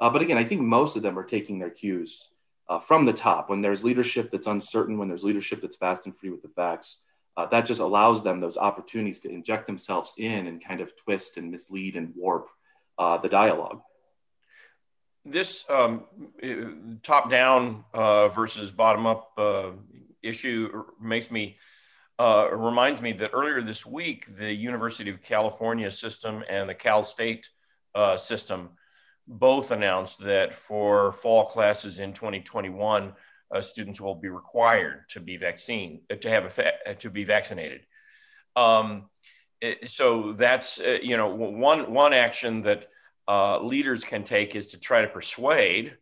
Uh, 0.00 0.10
but 0.10 0.22
again, 0.22 0.36
I 0.36 0.44
think 0.44 0.62
most 0.62 0.96
of 0.96 1.02
them 1.02 1.16
are 1.16 1.24
taking 1.24 1.60
their 1.60 1.70
cues 1.70 2.30
uh, 2.68 2.80
from 2.80 3.04
the 3.04 3.12
top. 3.12 3.50
When 3.50 3.60
there's 3.60 3.84
leadership 3.84 4.32
that's 4.32 4.46
uncertain, 4.48 4.98
when 4.98 5.08
there's 5.08 5.24
leadership 5.24 5.60
that's 5.62 5.76
fast 5.76 6.06
and 6.06 6.16
free 6.16 6.30
with 6.30 6.42
the 6.42 6.48
facts, 6.48 6.98
uh, 7.40 7.46
that 7.46 7.66
just 7.66 7.80
allows 7.80 8.22
them 8.22 8.40
those 8.40 8.56
opportunities 8.56 9.20
to 9.20 9.30
inject 9.30 9.66
themselves 9.66 10.12
in 10.18 10.46
and 10.46 10.62
kind 10.62 10.80
of 10.80 10.94
twist 10.96 11.36
and 11.38 11.50
mislead 11.50 11.96
and 11.96 12.12
warp 12.14 12.48
uh, 12.98 13.16
the 13.18 13.28
dialogue. 13.28 13.80
This 15.24 15.64
um, 15.68 16.04
top 17.02 17.30
down 17.30 17.84
uh, 17.94 18.28
versus 18.28 18.72
bottom 18.72 19.06
up 19.06 19.32
uh, 19.38 19.70
issue 20.22 20.84
makes 21.00 21.30
me 21.30 21.56
uh, 22.18 22.50
reminds 22.52 23.00
me 23.00 23.12
that 23.14 23.30
earlier 23.32 23.62
this 23.62 23.86
week, 23.86 24.26
the 24.36 24.52
University 24.52 25.08
of 25.08 25.22
California 25.22 25.90
system 25.90 26.44
and 26.50 26.68
the 26.68 26.74
Cal 26.74 27.02
State 27.02 27.48
uh, 27.94 28.16
system 28.18 28.70
both 29.26 29.70
announced 29.70 30.20
that 30.20 30.52
for 30.52 31.12
fall 31.12 31.46
classes 31.46 32.00
in 32.00 32.12
2021, 32.12 33.14
uh, 33.54 33.60
students 33.60 34.00
will 34.00 34.14
be 34.14 34.28
required 34.28 35.08
to 35.10 35.20
be 35.20 35.36
vaccine 35.36 36.02
uh, 36.10 36.16
to 36.16 36.30
have 36.30 36.44
a 36.44 36.50
fa- 36.50 36.72
uh, 36.86 36.94
to 36.94 37.10
be 37.10 37.24
vaccinated. 37.24 37.80
Um, 38.56 39.08
it, 39.60 39.90
so 39.90 40.32
that's 40.32 40.80
uh, 40.80 40.98
you 41.02 41.16
know 41.16 41.34
one 41.34 41.92
one 41.92 42.12
action 42.12 42.62
that 42.62 42.88
leaders 43.62 44.04
can 44.04 44.24
take 44.24 44.56
is 44.56 44.68
to 44.68 44.78
try 44.78 45.02
to 45.02 45.08
persuade. 45.08 45.96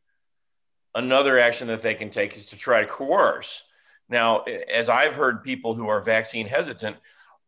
Another 0.95 1.39
action 1.39 1.69
that 1.69 1.81
they 1.81 1.95
can 1.95 2.11
take 2.11 2.37
is 2.37 2.47
to 2.47 2.57
try 2.57 2.81
to 2.81 2.87
coerce. 2.87 3.63
Now, 4.09 4.41
as 4.41 4.89
I've 4.89 5.15
heard 5.15 5.45
people 5.45 5.75
who 5.75 5.89
are 5.89 6.01
vaccine 6.01 6.47
hesitant, 6.47 6.97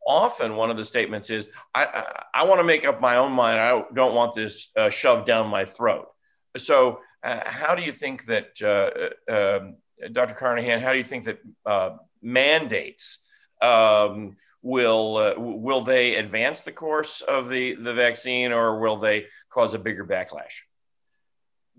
often 0.06 0.56
one 0.56 0.70
of 0.70 0.76
the 0.76 0.84
statements 0.84 1.30
is, 1.30 1.48
I, 1.74 1.84
I, 1.84 2.22
I 2.34 2.44
want 2.44 2.60
to 2.60 2.64
make 2.64 2.84
up 2.84 3.00
my 3.00 3.16
own 3.16 3.32
mind. 3.32 3.58
I 3.58 3.82
don't 3.94 4.14
want 4.14 4.34
this 4.34 4.70
uh, 4.76 4.90
shoved 4.90 5.26
down 5.26 5.48
my 5.48 5.64
throat. 5.64 6.08
So, 6.56 7.00
uh, 7.22 7.40
how 7.44 7.74
do 7.74 7.82
you 7.82 7.92
think 7.92 8.24
that, 8.24 8.48
uh, 8.62 9.32
uh 9.32 9.58
um, 9.58 9.76
Dr. 10.12 10.34
Carnahan, 10.34 10.80
how 10.80 10.92
do 10.92 10.98
you 10.98 11.04
think 11.04 11.24
that 11.24 11.38
uh, 11.66 11.96
mandates 12.22 13.18
um, 13.62 14.36
will 14.62 15.16
uh, 15.16 15.34
will 15.36 15.82
they 15.82 16.16
advance 16.16 16.62
the 16.62 16.72
course 16.72 17.22
of 17.22 17.48
the, 17.48 17.74
the 17.74 17.94
vaccine 17.94 18.52
or 18.52 18.78
will 18.78 18.96
they 18.96 19.26
cause 19.48 19.74
a 19.74 19.78
bigger 19.78 20.04
backlash? 20.04 20.62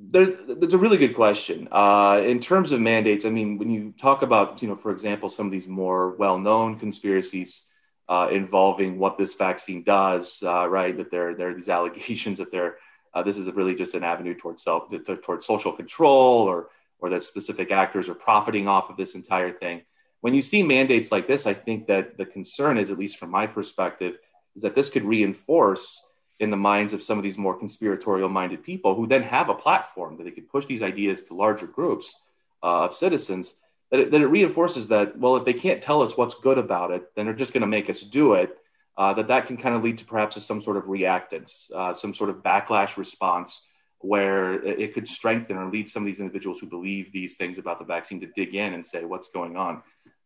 There's 0.03 0.73
a 0.73 0.79
really 0.79 0.97
good 0.97 1.13
question. 1.13 1.67
Uh, 1.71 2.21
in 2.25 2.39
terms 2.39 2.71
of 2.71 2.79
mandates, 2.79 3.23
I 3.23 3.29
mean, 3.29 3.59
when 3.59 3.69
you 3.69 3.93
talk 3.99 4.23
about, 4.23 4.61
you 4.61 4.67
know, 4.67 4.75
for 4.75 4.91
example, 4.91 5.29
some 5.29 5.45
of 5.45 5.51
these 5.51 5.67
more 5.67 6.15
well-known 6.15 6.79
conspiracies 6.79 7.61
uh, 8.09 8.29
involving 8.31 8.97
what 8.97 9.19
this 9.19 9.35
vaccine 9.35 9.83
does, 9.83 10.39
uh, 10.43 10.67
right? 10.67 10.97
That 10.97 11.11
there, 11.11 11.35
there 11.35 11.49
are 11.49 11.53
these 11.53 11.69
allegations 11.77 12.39
that 12.39 12.51
there, 12.51 12.77
uh, 13.13 13.21
this 13.21 13.37
is 13.37 13.47
really 13.51 13.75
just 13.75 13.93
an 13.93 14.03
avenue 14.03 14.33
towards 14.33 14.63
self, 14.63 14.91
towards 15.21 15.45
social 15.45 15.71
control, 15.71 16.47
or 16.47 16.69
or 17.01 17.09
that 17.09 17.23
specific 17.23 17.71
actors 17.71 18.07
are 18.07 18.13
profiting 18.13 18.67
off 18.67 18.89
of 18.89 18.97
this 18.97 19.15
entire 19.15 19.51
thing. 19.51 19.81
When 20.21 20.33
you 20.35 20.41
see 20.41 20.61
mandates 20.61 21.11
like 21.11 21.27
this, 21.27 21.47
I 21.47 21.53
think 21.55 21.87
that 21.87 22.17
the 22.17 22.25
concern 22.25 22.77
is, 22.77 22.91
at 22.91 22.99
least 22.99 23.17
from 23.17 23.31
my 23.31 23.47
perspective, 23.47 24.17
is 24.55 24.61
that 24.61 24.75
this 24.75 24.89
could 24.89 25.03
reinforce 25.03 26.05
in 26.39 26.49
the 26.49 26.57
minds 26.57 26.91
of 26.93 27.03
some 27.03 27.17
of 27.17 27.23
these 27.23 27.37
more 27.37 27.57
conspiratorial 27.57 28.29
minded 28.29 28.63
people 28.63 28.95
who 28.95 29.07
then 29.07 29.21
have 29.23 29.49
a 29.49 29.53
platform 29.53 30.17
that 30.17 30.23
they 30.23 30.31
could 30.31 30.49
push 30.49 30.65
these 30.65 30.81
ideas 30.81 31.23
to 31.23 31.35
larger 31.35 31.67
groups 31.67 32.15
uh, 32.63 32.85
of 32.85 32.93
citizens 32.93 33.55
that 33.91 33.99
it, 33.99 34.11
that 34.11 34.21
it, 34.21 34.27
reinforces 34.27 34.87
that 34.87 35.17
well 35.19 35.35
if 35.35 35.45
they 35.45 35.53
can't 35.53 35.83
tell 35.83 36.01
us 36.01 36.17
what's 36.17 36.33
good 36.35 36.57
about 36.57 36.89
it 36.89 37.03
then 37.15 37.25
they're 37.25 37.35
just 37.35 37.53
going 37.53 37.61
to 37.61 37.67
make 37.67 37.89
us 37.91 38.01
do 38.01 38.33
it 38.33 38.57
uh, 38.97 39.13
that 39.13 39.27
that 39.27 39.45
can 39.47 39.55
kind 39.55 39.75
of 39.75 39.83
lead 39.83 39.99
to 39.99 40.05
perhaps 40.05 40.43
some 40.43 40.61
sort 40.61 40.77
of 40.77 40.85
reactance 40.85 41.71
uh, 41.73 41.93
some 41.93 42.13
sort 42.13 42.29
of 42.29 42.37
backlash 42.37 42.97
response 42.97 43.61
where 44.01 44.63
it 44.63 44.93
could 44.93 45.07
strengthen 45.07 45.57
or 45.57 45.69
lead 45.69 45.89
some 45.89 46.03
of 46.03 46.07
these 46.07 46.19
individuals 46.19 46.59
who 46.59 46.67
believe 46.67 47.11
these 47.11 47.35
things 47.35 47.57
about 47.57 47.79
the 47.79 47.85
vaccine 47.85 48.19
to 48.19 48.27
dig 48.27 48.55
in 48.55 48.73
and 48.73 48.85
say 48.85 49.03
what's 49.03 49.29
going 49.29 49.55
on 49.55 49.81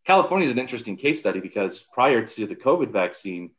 california 0.06 0.46
is 0.46 0.52
an 0.52 0.60
interesting 0.60 0.96
case 0.96 1.20
study 1.20 1.40
because 1.40 1.86
prior 1.94 2.26
to 2.26 2.48
the 2.48 2.56
covid 2.56 2.92
vaccine 2.92 3.52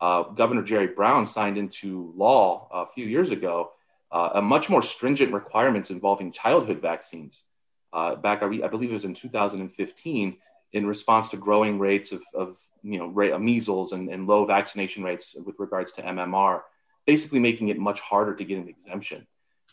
uh, 0.00 0.24
Governor 0.24 0.62
Jerry 0.62 0.88
Brown 0.88 1.24
signed 1.24 1.56
into 1.56 2.12
law 2.14 2.68
a 2.70 2.86
few 2.86 3.06
years 3.06 3.30
ago 3.30 3.70
uh, 4.14 4.40
much 4.40 4.68
more 4.70 4.82
stringent 4.82 5.32
requirements 5.32 5.90
involving 5.90 6.30
childhood 6.30 6.80
vaccines. 6.80 7.44
Uh, 7.92 8.14
back, 8.14 8.42
I, 8.42 8.48
believe 8.68 8.90
it 8.90 8.92
was 8.92 9.04
in 9.04 9.14
2015, 9.14 10.36
in 10.72 10.86
response 10.86 11.28
to 11.28 11.36
growing 11.36 11.78
rates 11.78 12.12
of, 12.12 12.22
of 12.34 12.56
you 12.82 12.98
know, 12.98 13.38
measles 13.38 13.92
and, 13.92 14.08
and 14.08 14.26
low 14.26 14.44
vaccination 14.44 15.02
rates 15.02 15.34
with 15.44 15.56
regards 15.58 15.92
to 15.92 16.02
MMR, 16.02 16.62
basically 17.06 17.40
making 17.40 17.68
it 17.68 17.78
much 17.78 18.00
harder 18.00 18.34
to 18.34 18.44
get 18.44 18.58
an 18.58 18.68
exemption. 18.68 19.26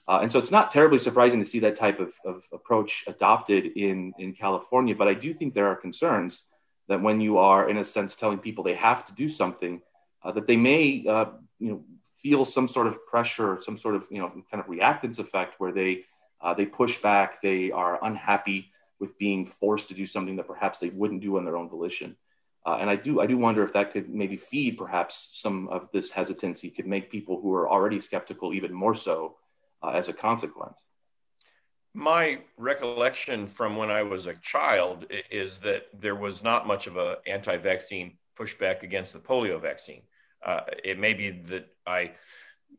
Uh, 0.08 0.20
and 0.22 0.32
so 0.32 0.40
it's 0.40 0.52
not 0.52 0.72
terribly 0.72 0.98
surprising 0.98 1.40
to 1.40 1.46
see 1.46 1.60
that 1.60 1.76
type 1.76 2.00
of, 2.00 2.14
of, 2.26 2.44
approach 2.52 3.04
adopted 3.08 3.66
in, 3.78 4.14
in 4.18 4.34
California. 4.34 4.96
But 4.96 5.08
I 5.08 5.14
do 5.14 5.34
think 5.34 5.54
there 5.54 5.68
are 5.68 5.76
concerns 5.76 6.44
that 6.88 7.02
when 7.02 7.22
you 7.22 7.38
are, 7.38 7.70
in 7.70 7.78
a 7.78 7.84
sense, 7.84 8.16
telling 8.16 8.40
people 8.40 8.64
they 8.64 8.76
have 8.76 9.06
to 9.06 9.14
do 9.14 9.30
something, 9.30 9.82
uh, 10.24 10.32
that 10.32 10.48
they 10.48 10.58
may, 10.58 11.06
uh, 11.08 11.26
you 11.60 11.70
know, 11.70 11.84
feel 12.16 12.46
some 12.46 12.68
sort 12.68 12.88
of 12.88 13.06
pressure, 13.06 13.60
some 13.62 13.78
sort 13.78 13.96
of, 13.96 14.06
you 14.12 14.20
know, 14.20 14.30
kind 14.52 14.62
of 14.62 14.66
reactance 14.66 15.20
effect 15.20 15.60
where 15.60 15.72
they 15.72 16.06
uh, 16.42 16.54
they 16.54 16.66
push 16.66 17.00
back, 17.02 17.42
they 17.42 17.72
are 17.72 18.04
unhappy 18.04 18.72
with 19.00 19.18
being 19.18 19.46
forced 19.46 19.88
to 19.90 19.94
do 19.94 20.06
something 20.06 20.36
that 20.36 20.48
perhaps 20.48 20.80
they 20.80 20.90
wouldn't 20.90 21.22
do 21.22 21.38
on 21.38 21.46
their 21.46 21.58
own 21.58 21.70
volition. 21.70 22.16
Uh, 22.66 22.78
and 22.80 22.90
I 22.90 22.96
do, 22.96 23.20
I 23.20 23.26
do 23.26 23.38
wonder 23.38 23.64
if 23.64 23.74
that 23.74 23.92
could 23.92 24.10
maybe 24.10 24.38
feed 24.38 24.78
perhaps 24.78 25.30
some 25.32 25.68
of 25.70 25.90
this 25.92 26.12
hesitancy, 26.12 26.70
could 26.70 26.86
make 26.86 27.12
people 27.12 27.42
who 27.42 27.54
are 27.54 27.70
already 27.70 28.00
skeptical 28.00 28.54
even 28.54 28.72
more 28.74 28.94
so 28.94 29.38
uh, 29.84 29.90
as 29.90 30.10
a 30.10 30.14
consequence. 30.14 30.78
My 31.94 32.40
recollection 32.58 33.48
from 33.48 33.76
when 33.76 33.92
I 33.92 34.04
was 34.04 34.26
a 34.26 34.36
child 34.36 35.06
is 35.30 35.58
that 35.58 35.84
there 35.94 36.16
was 36.16 36.44
not 36.44 36.66
much 36.66 36.88
of 36.88 36.96
an 36.98 37.16
anti 37.28 37.58
vaccine 37.58 38.18
pushback 38.40 38.84
against 38.84 39.14
the 39.14 39.20
polio 39.20 39.62
vaccine. 39.62 40.04
Uh, 40.46 40.62
it 40.84 40.98
may 40.98 41.14
be 41.14 41.32
that 41.32 41.68
I 41.86 42.12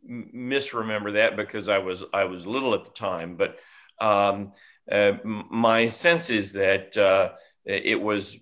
misremember 0.08 1.12
that 1.12 1.36
because 1.36 1.68
I 1.68 1.78
was 1.78 2.04
I 2.12 2.24
was 2.24 2.46
little 2.46 2.74
at 2.74 2.84
the 2.84 2.90
time, 2.90 3.36
but 3.36 3.58
um, 4.00 4.52
uh, 4.90 5.12
my 5.24 5.86
sense 5.86 6.30
is 6.30 6.52
that 6.52 6.96
uh, 6.96 7.32
it 7.64 8.00
was 8.00 8.38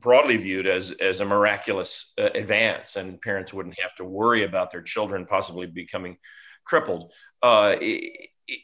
broadly 0.00 0.36
viewed 0.36 0.66
as 0.66 0.92
as 0.92 1.20
a 1.20 1.24
miraculous 1.24 2.12
uh, 2.18 2.30
advance, 2.34 2.96
and 2.96 3.20
parents 3.20 3.52
wouldn't 3.52 3.78
have 3.80 3.94
to 3.96 4.04
worry 4.04 4.44
about 4.44 4.70
their 4.70 4.82
children 4.82 5.26
possibly 5.26 5.66
becoming 5.66 6.16
crippled. 6.64 7.12
Uh, 7.42 7.76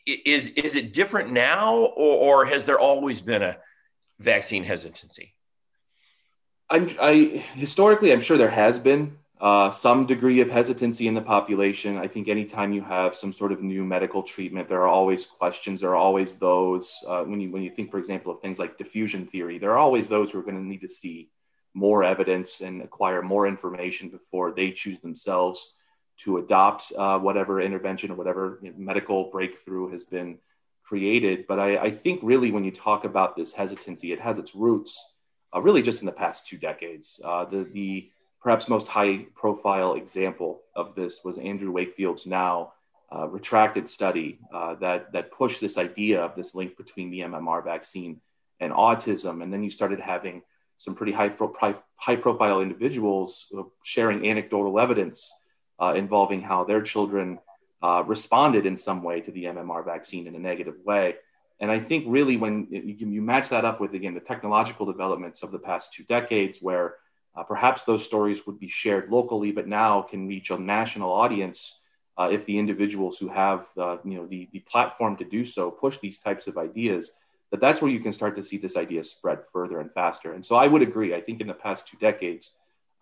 is 0.06 0.48
is 0.48 0.76
it 0.76 0.92
different 0.92 1.32
now, 1.32 1.76
or, 1.76 2.42
or, 2.42 2.46
has 2.46 2.66
there 2.66 2.78
always 2.78 3.20
been 3.20 3.42
a 3.42 3.56
vaccine 4.18 4.64
hesitancy? 4.64 5.34
I'm, 6.68 6.88
I 7.00 7.44
historically, 7.54 8.12
I'm 8.12 8.20
sure 8.20 8.36
there 8.36 8.50
has 8.50 8.78
been 8.78 9.16
uh, 9.40 9.70
some 9.70 10.06
degree 10.06 10.40
of 10.40 10.50
hesitancy 10.50 11.08
in 11.08 11.14
the 11.14 11.22
population. 11.22 11.96
I 11.96 12.06
think 12.08 12.28
anytime 12.28 12.74
you 12.74 12.82
have 12.82 13.14
some 13.14 13.32
sort 13.32 13.52
of 13.52 13.62
new 13.62 13.84
medical 13.84 14.22
treatment, 14.22 14.68
there 14.68 14.82
are 14.82 14.88
always 14.88 15.24
questions. 15.24 15.80
There 15.80 15.90
are 15.90 15.96
always 15.96 16.34
those 16.34 16.94
uh, 17.06 17.24
when 17.24 17.40
you 17.40 17.50
when 17.50 17.62
you 17.62 17.70
think, 17.70 17.90
for 17.90 17.98
example, 17.98 18.32
of 18.32 18.40
things 18.40 18.58
like 18.58 18.76
diffusion 18.76 19.26
theory. 19.26 19.58
There 19.58 19.72
are 19.72 19.78
always 19.78 20.08
those 20.08 20.30
who 20.30 20.38
are 20.38 20.42
going 20.42 20.56
to 20.56 20.62
need 20.62 20.82
to 20.82 20.88
see 20.88 21.30
more 21.72 22.04
evidence 22.04 22.60
and 22.60 22.82
acquire 22.82 23.22
more 23.22 23.46
information 23.46 24.10
before 24.10 24.52
they 24.52 24.72
choose 24.72 25.00
themselves 25.00 25.72
to 26.24 26.38
adopt 26.38 26.92
uh, 26.96 27.18
whatever 27.18 27.60
intervention 27.60 28.10
or 28.10 28.14
whatever 28.14 28.58
you 28.62 28.70
know, 28.70 28.74
medical 28.78 29.30
breakthrough 29.30 29.90
has 29.90 30.04
been 30.04 30.38
created. 30.82 31.46
But 31.46 31.58
I, 31.58 31.76
I, 31.78 31.90
think 31.90 32.20
really 32.22 32.50
when 32.50 32.64
you 32.64 32.72
talk 32.72 33.04
about 33.04 33.36
this 33.36 33.52
hesitancy, 33.52 34.12
it 34.12 34.20
has 34.20 34.38
its 34.38 34.54
roots 34.54 35.02
uh, 35.54 35.60
really 35.60 35.82
just 35.82 36.00
in 36.00 36.06
the 36.06 36.12
past 36.12 36.46
two 36.46 36.58
decades. 36.58 37.20
Uh, 37.24 37.44
the, 37.44 37.64
the 37.64 38.10
perhaps 38.42 38.68
most 38.68 38.88
high 38.88 39.26
profile 39.34 39.94
example 39.94 40.60
of 40.74 40.94
this 40.94 41.20
was 41.24 41.38
Andrew 41.38 41.70
Wakefield's 41.70 42.26
now 42.26 42.72
uh, 43.14 43.26
retracted 43.28 43.88
study 43.88 44.38
uh, 44.52 44.74
that, 44.74 45.12
that 45.12 45.32
pushed 45.32 45.60
this 45.60 45.78
idea 45.78 46.20
of 46.20 46.36
this 46.36 46.54
link 46.54 46.76
between 46.76 47.10
the 47.10 47.20
MMR 47.20 47.64
vaccine 47.64 48.20
and 48.60 48.72
autism. 48.72 49.42
And 49.42 49.52
then 49.52 49.62
you 49.62 49.70
started 49.70 50.00
having 50.00 50.42
some 50.76 50.94
pretty 50.94 51.12
high, 51.12 51.30
high 51.96 52.16
profile 52.16 52.60
individuals 52.60 53.46
sharing 53.82 54.26
anecdotal 54.26 54.78
evidence 54.78 55.30
uh, 55.80 55.94
involving 55.94 56.42
how 56.42 56.64
their 56.64 56.82
children 56.82 57.38
uh, 57.82 58.02
responded 58.06 58.66
in 58.66 58.76
some 58.76 59.02
way 59.02 59.20
to 59.20 59.30
the 59.30 59.44
MMR 59.44 59.84
vaccine 59.84 60.26
in 60.26 60.34
a 60.34 60.38
negative 60.38 60.76
way. 60.84 61.14
And 61.60 61.70
I 61.70 61.80
think 61.80 62.04
really 62.08 62.36
when 62.36 62.66
you, 62.70 63.22
match 63.22 63.48
that 63.50 63.64
up 63.64 63.80
with, 63.80 63.94
again, 63.94 64.14
the 64.14 64.20
technological 64.20 64.86
developments 64.86 65.42
of 65.42 65.52
the 65.52 65.58
past 65.58 65.92
two 65.92 66.04
decades, 66.04 66.58
where 66.60 66.96
uh, 67.36 67.42
perhaps 67.42 67.82
those 67.82 68.04
stories 68.04 68.46
would 68.46 68.58
be 68.58 68.68
shared 68.68 69.10
locally, 69.10 69.52
but 69.52 69.68
now 69.68 70.02
can 70.02 70.26
reach 70.26 70.50
a 70.50 70.58
national 70.58 71.12
audience 71.12 71.78
uh, 72.18 72.28
if 72.30 72.44
the 72.44 72.58
individuals 72.58 73.18
who 73.18 73.28
have 73.28 73.66
you 73.76 74.16
know, 74.16 74.26
the, 74.26 74.48
the 74.52 74.60
platform 74.60 75.16
to 75.16 75.24
do 75.24 75.44
so 75.44 75.70
push 75.70 75.98
these 75.98 76.18
types 76.18 76.46
of 76.46 76.58
ideas, 76.58 77.12
that 77.50 77.60
that's 77.60 77.82
where 77.82 77.90
you 77.90 78.00
can 78.00 78.12
start 78.12 78.34
to 78.34 78.42
see 78.42 78.56
this 78.56 78.76
idea 78.76 79.02
spread 79.04 79.46
further 79.46 79.80
and 79.80 79.92
faster. 79.92 80.32
And 80.32 80.44
so 80.44 80.56
I 80.56 80.66
would 80.66 80.82
agree. 80.82 81.14
I 81.14 81.20
think 81.20 81.40
in 81.40 81.46
the 81.46 81.54
past 81.54 81.86
two 81.86 81.96
decades, 81.98 82.52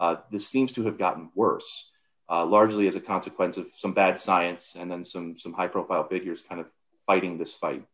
uh, 0.01 0.17
this 0.31 0.47
seems 0.47 0.73
to 0.75 0.85
have 0.85 0.99
gotten 0.99 1.31
worse 1.35 1.87
uh, 2.31 2.45
largely 2.45 2.89
as 2.89 2.97
a 2.97 3.01
consequence 3.01 3.57
of 3.57 3.67
some 3.75 3.93
bad 3.93 4.19
science 4.19 4.77
and 4.79 4.91
then 4.91 5.05
some 5.05 5.37
some 5.37 5.53
high 5.53 5.69
profile 5.69 6.05
figures 6.07 6.43
kind 6.49 6.61
of 6.61 6.71
fighting 7.07 7.39
this 7.39 7.55
fight. 7.55 7.85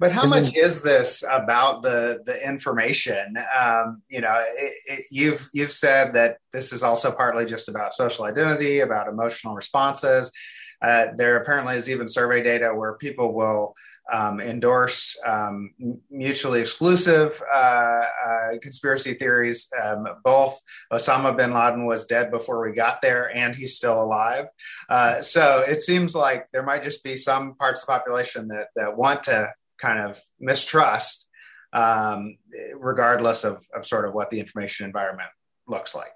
But 0.00 0.10
how 0.10 0.26
much 0.26 0.56
is 0.56 0.82
this 0.82 1.22
about 1.30 1.82
the 1.82 2.20
the 2.26 2.46
information? 2.46 3.36
Um, 3.56 4.02
you 4.08 4.20
know, 4.20 4.42
it, 4.56 4.74
it, 4.86 5.04
you've 5.10 5.48
you've 5.52 5.72
said 5.72 6.14
that 6.14 6.38
this 6.52 6.72
is 6.72 6.82
also 6.82 7.12
partly 7.12 7.44
just 7.44 7.68
about 7.68 7.94
social 7.94 8.24
identity, 8.24 8.80
about 8.80 9.06
emotional 9.06 9.54
responses. 9.54 10.32
Uh, 10.82 11.08
there 11.16 11.36
apparently 11.36 11.76
is 11.76 11.88
even 11.88 12.08
survey 12.08 12.42
data 12.42 12.74
where 12.74 12.94
people 12.94 13.32
will 13.32 13.74
um, 14.12 14.40
endorse 14.40 15.18
um, 15.24 15.70
mutually 16.10 16.60
exclusive 16.60 17.40
uh, 17.52 17.56
uh, 17.56 18.58
conspiracy 18.60 19.14
theories. 19.14 19.70
Um, 19.82 20.06
both 20.22 20.60
Osama 20.92 21.36
bin 21.36 21.52
Laden 21.52 21.86
was 21.86 22.04
dead 22.04 22.30
before 22.30 22.62
we 22.62 22.74
got 22.74 23.00
there, 23.00 23.34
and 23.34 23.54
he's 23.54 23.76
still 23.76 24.02
alive. 24.02 24.46
Uh, 24.88 25.22
so 25.22 25.64
it 25.66 25.80
seems 25.80 26.14
like 26.14 26.46
there 26.52 26.62
might 26.62 26.82
just 26.82 27.02
be 27.02 27.16
some 27.16 27.54
parts 27.54 27.82
of 27.82 27.86
the 27.86 27.92
population 27.92 28.48
that 28.48 28.68
that 28.76 28.96
want 28.96 29.24
to 29.24 29.48
kind 29.78 30.06
of 30.06 30.20
mistrust, 30.38 31.28
um, 31.72 32.36
regardless 32.74 33.44
of, 33.44 33.66
of 33.74 33.86
sort 33.86 34.06
of 34.06 34.14
what 34.14 34.30
the 34.30 34.40
information 34.40 34.86
environment 34.86 35.30
looks 35.66 35.94
like 35.94 36.12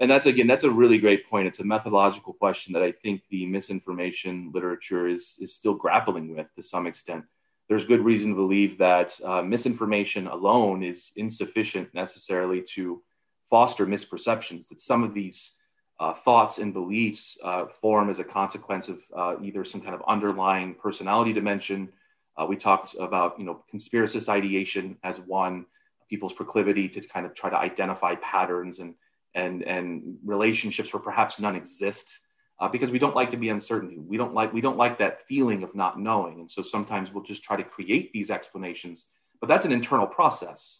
and 0.00 0.10
that's 0.10 0.26
again 0.26 0.46
that's 0.46 0.64
a 0.64 0.70
really 0.70 0.98
great 0.98 1.28
point. 1.28 1.46
It's 1.46 1.60
a 1.60 1.64
methodological 1.64 2.32
question 2.32 2.72
that 2.72 2.82
i 2.82 2.92
think 2.92 3.22
the 3.30 3.46
misinformation 3.46 4.50
literature 4.52 5.06
is 5.08 5.36
is 5.40 5.54
still 5.54 5.74
grappling 5.74 6.34
with 6.34 6.46
to 6.56 6.62
some 6.62 6.86
extent. 6.86 7.24
There's 7.68 7.86
good 7.86 8.00
reason 8.00 8.30
to 8.30 8.36
believe 8.36 8.78
that 8.78 9.18
uh, 9.24 9.42
misinformation 9.42 10.26
alone 10.26 10.82
is 10.82 11.12
insufficient 11.16 11.94
necessarily 11.94 12.62
to 12.74 13.02
foster 13.48 13.86
misperceptions 13.86 14.68
that 14.68 14.80
some 14.80 15.02
of 15.02 15.14
these 15.14 15.52
uh, 16.00 16.12
thoughts 16.12 16.58
and 16.58 16.74
beliefs 16.74 17.38
uh, 17.42 17.66
form 17.66 18.10
as 18.10 18.18
a 18.18 18.24
consequence 18.24 18.88
of 18.88 18.98
uh, 19.16 19.36
either 19.42 19.64
some 19.64 19.80
kind 19.80 19.94
of 19.94 20.02
underlying 20.08 20.74
personality 20.74 21.32
dimension. 21.32 21.88
Uh, 22.36 22.44
we 22.44 22.56
talked 22.56 22.96
about 22.98 23.38
you 23.38 23.44
know 23.44 23.62
conspiracist 23.72 24.28
ideation 24.28 24.96
as 25.04 25.20
one 25.20 25.66
people's 26.10 26.32
proclivity 26.32 26.88
to 26.88 27.00
kind 27.00 27.24
of 27.24 27.34
try 27.34 27.48
to 27.48 27.56
identify 27.56 28.14
patterns 28.16 28.78
and 28.80 28.94
and 29.34 29.62
and 29.62 30.18
relationships 30.24 30.92
where 30.92 31.00
perhaps 31.00 31.40
none 31.40 31.56
exist 31.56 32.18
uh, 32.60 32.68
because 32.68 32.90
we 32.90 32.98
don't 32.98 33.16
like 33.16 33.30
to 33.30 33.36
be 33.36 33.48
uncertain. 33.48 34.06
We 34.06 34.16
don't 34.16 34.34
like 34.34 34.52
we 34.52 34.60
don't 34.60 34.76
like 34.76 34.98
that 34.98 35.26
feeling 35.26 35.62
of 35.62 35.74
not 35.74 35.98
knowing. 35.98 36.40
And 36.40 36.50
so 36.50 36.62
sometimes 36.62 37.12
we'll 37.12 37.24
just 37.24 37.42
try 37.42 37.56
to 37.56 37.64
create 37.64 38.12
these 38.12 38.30
explanations 38.30 39.06
but 39.40 39.48
that's 39.48 39.66
an 39.66 39.72
internal 39.72 40.06
process. 40.06 40.78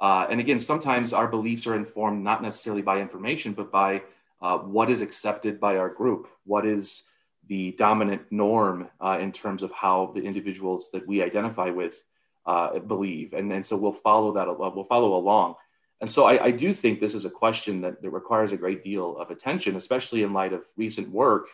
Uh, 0.00 0.26
and 0.30 0.40
again 0.40 0.60
sometimes 0.60 1.12
our 1.12 1.28
beliefs 1.28 1.66
are 1.66 1.74
informed 1.74 2.22
not 2.24 2.42
necessarily 2.42 2.82
by 2.82 2.98
information 2.98 3.52
but 3.52 3.70
by 3.70 4.02
uh, 4.40 4.56
what 4.58 4.90
is 4.90 5.02
accepted 5.02 5.58
by 5.60 5.76
our 5.76 5.88
group. 5.88 6.28
What 6.44 6.66
is 6.66 7.02
the 7.48 7.72
dominant 7.72 8.22
norm 8.30 8.88
uh, 9.00 9.18
in 9.20 9.32
terms 9.32 9.62
of 9.62 9.70
how 9.72 10.12
the 10.14 10.22
individuals 10.22 10.90
that 10.92 11.06
we 11.06 11.22
identify 11.22 11.70
with 11.70 12.02
uh, 12.46 12.78
believe? 12.78 13.32
And, 13.32 13.52
and 13.52 13.64
so 13.64 13.76
we'll 13.76 13.92
follow 13.92 14.32
that 14.32 14.46
we'll 14.58 14.84
follow 14.84 15.14
along 15.16 15.56
and 16.00 16.10
so 16.10 16.24
I, 16.24 16.44
I, 16.44 16.50
do 16.50 16.74
think 16.74 17.00
this 17.00 17.14
is 17.14 17.24
a 17.24 17.30
question 17.30 17.80
that, 17.80 18.02
that, 18.02 18.10
requires 18.10 18.52
a 18.52 18.56
great 18.56 18.84
deal 18.84 19.16
of 19.16 19.30
attention, 19.30 19.76
especially 19.76 20.22
in 20.22 20.32
light 20.32 20.52
of 20.52 20.64
recent 20.76 21.10
work 21.10 21.46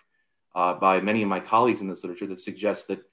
uh, 0.54 0.74
by 0.74 1.00
many 1.00 1.22
of 1.22 1.28
my 1.28 1.38
colleagues 1.38 1.80
in 1.80 1.88
this 1.88 2.02
literature 2.02 2.26
that 2.26 2.40
suggests 2.40 2.84
that 2.86 3.04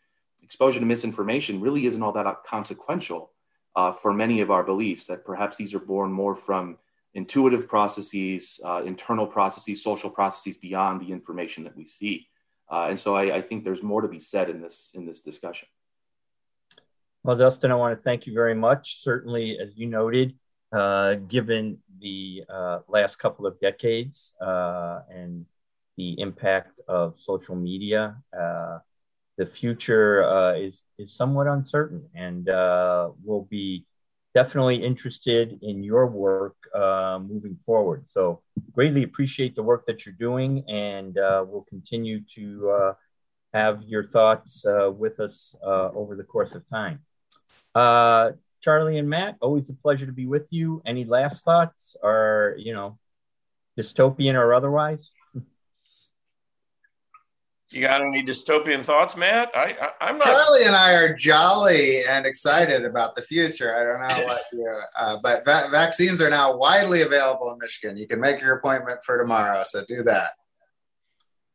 exposure 0.42 0.80
to 0.80 0.86
misinformation 0.86 1.62
really 1.62 1.86
isn't 1.86 2.02
all 2.02 2.12
that 2.12 2.44
consequential 2.48 3.32
uh, 3.76 3.92
for 3.92 4.12
many 4.12 4.42
of 4.42 4.50
our 4.50 4.64
beliefs, 4.64 5.06
that 5.06 5.24
perhaps 5.24 5.56
these 5.56 5.76
are 5.76 5.80
born 5.80 6.12
more 6.12 6.36
from 6.36 6.78
intuitive 7.14 7.68
processes, 7.68 8.60
uh, 8.66 8.82
internal 8.84 9.28
processes, 9.28 9.84
social 9.84 10.10
processes 10.10 10.58
beyond 10.58 11.02
the 11.02 11.12
information 11.12 11.64
that 11.64 11.78
we 11.78 11.86
see. 11.86 12.28
Uh, 12.72 12.88
and 12.90 13.00
so 13.00 13.16
I, 13.16 13.38
I 13.38 13.42
think 13.42 13.64
there's 13.64 13.84
more 13.84 14.02
to 14.02 14.08
be 14.08 14.20
said 14.20 14.50
in 14.50 14.62
this 14.62 14.92
in 14.94 15.06
this 15.06 15.22
discussion. 15.22 15.68
Well, 17.24 17.36
Dustin, 17.36 17.72
I 17.72 17.76
want 17.76 17.98
to 17.98 18.02
thank 18.02 18.28
you 18.28 18.34
very 18.34 18.56
much. 18.56 19.02
Certainly, 19.02 19.60
as 19.60 19.76
you 19.76 19.88
noted, 19.88 20.36
uh, 20.72 21.16
given 21.16 21.80
the 22.00 22.44
uh, 22.48 22.80
last 22.88 23.18
couple 23.18 23.48
of 23.48 23.60
decades 23.60 24.34
uh, 24.40 25.00
and 25.10 25.46
the 25.98 26.20
impact 26.20 26.80
of 26.88 27.16
social 27.20 27.56
media. 27.56 28.16
Uh, 28.38 28.78
the 29.38 29.46
future 29.46 30.24
uh, 30.24 30.54
is 30.54 30.84
is 30.98 31.16
somewhat 31.16 31.48
uncertain, 31.48 32.08
and 32.14 32.46
we'll 33.24 33.48
be 33.50 33.86
definitely 34.36 34.76
interested 34.76 35.58
in 35.62 35.82
your 35.82 36.06
work 36.08 36.56
moving 37.22 37.58
forward. 37.66 38.06
So, 38.10 38.42
greatly 38.74 39.04
appreciate 39.04 39.56
the 39.56 39.64
work 39.64 39.86
that 39.88 40.06
you're 40.06 40.16
doing, 40.20 40.64
and 40.70 41.16
we'll 41.16 41.66
continue 41.70 42.20
to 42.36 42.94
have 43.54 43.82
your 43.84 44.04
thoughts 44.04 44.66
with 44.98 45.20
us 45.22 45.56
over 45.64 46.16
the 46.16 46.24
course 46.24 46.54
of 46.54 46.70
time. 46.70 47.00
Charlie 48.62 48.98
and 48.98 49.10
Matt, 49.10 49.38
always 49.42 49.70
a 49.70 49.74
pleasure 49.74 50.06
to 50.06 50.12
be 50.12 50.26
with 50.26 50.48
you. 50.50 50.82
Any 50.86 51.06
last 51.06 51.44
thoughts, 51.44 51.96
or 52.02 52.56
you 52.58 52.74
know, 52.74 52.98
dystopian 53.78 54.36
or 54.36 54.54
otherwise? 54.54 55.12
You 57.72 57.82
got 57.82 58.02
any 58.02 58.24
dystopian 58.24 58.84
thoughts, 58.84 59.16
Matt? 59.16 59.52
I, 59.54 59.76
I 60.02 60.10
am 60.10 60.18
not. 60.18 60.26
Charlie 60.26 60.64
and 60.64 60.76
I 60.76 60.94
are 60.94 61.14
jolly 61.14 62.04
and 62.04 62.26
excited 62.26 62.84
about 62.84 63.14
the 63.14 63.22
future. 63.22 63.76
I 63.76 63.84
don't 63.84 64.08
know 64.08 64.26
what 64.26 64.42
you, 64.52 64.82
uh, 64.98 65.18
but 65.22 65.46
va- 65.46 65.68
vaccines 65.70 66.20
are 66.20 66.32
now 66.32 66.58
widely 66.58 67.04
available 67.04 67.52
in 67.52 67.60
Michigan. 67.60 67.96
You 67.96 68.08
can 68.08 68.20
make 68.20 68.42
your 68.42 68.56
appointment 68.56 69.04
for 69.04 69.20
tomorrow, 69.20 69.62
so 69.64 69.86
do 69.88 70.02
that. 70.04 70.32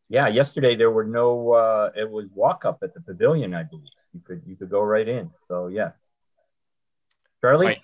Yeah, 0.08 0.28
yesterday 0.28 0.76
there 0.76 0.92
were 0.92 1.04
no. 1.04 1.52
Uh, 1.52 1.90
it 1.96 2.08
was 2.08 2.26
walk 2.32 2.64
up 2.64 2.78
at 2.84 2.94
the 2.94 3.00
pavilion, 3.00 3.52
I 3.52 3.64
believe. 3.64 3.88
You 4.12 4.20
could 4.24 4.42
you 4.46 4.54
could 4.54 4.70
go 4.70 4.82
right 4.82 5.08
in. 5.08 5.30
So 5.48 5.66
yeah, 5.66 5.90
Charlie. 7.44 7.66
Right. 7.66 7.80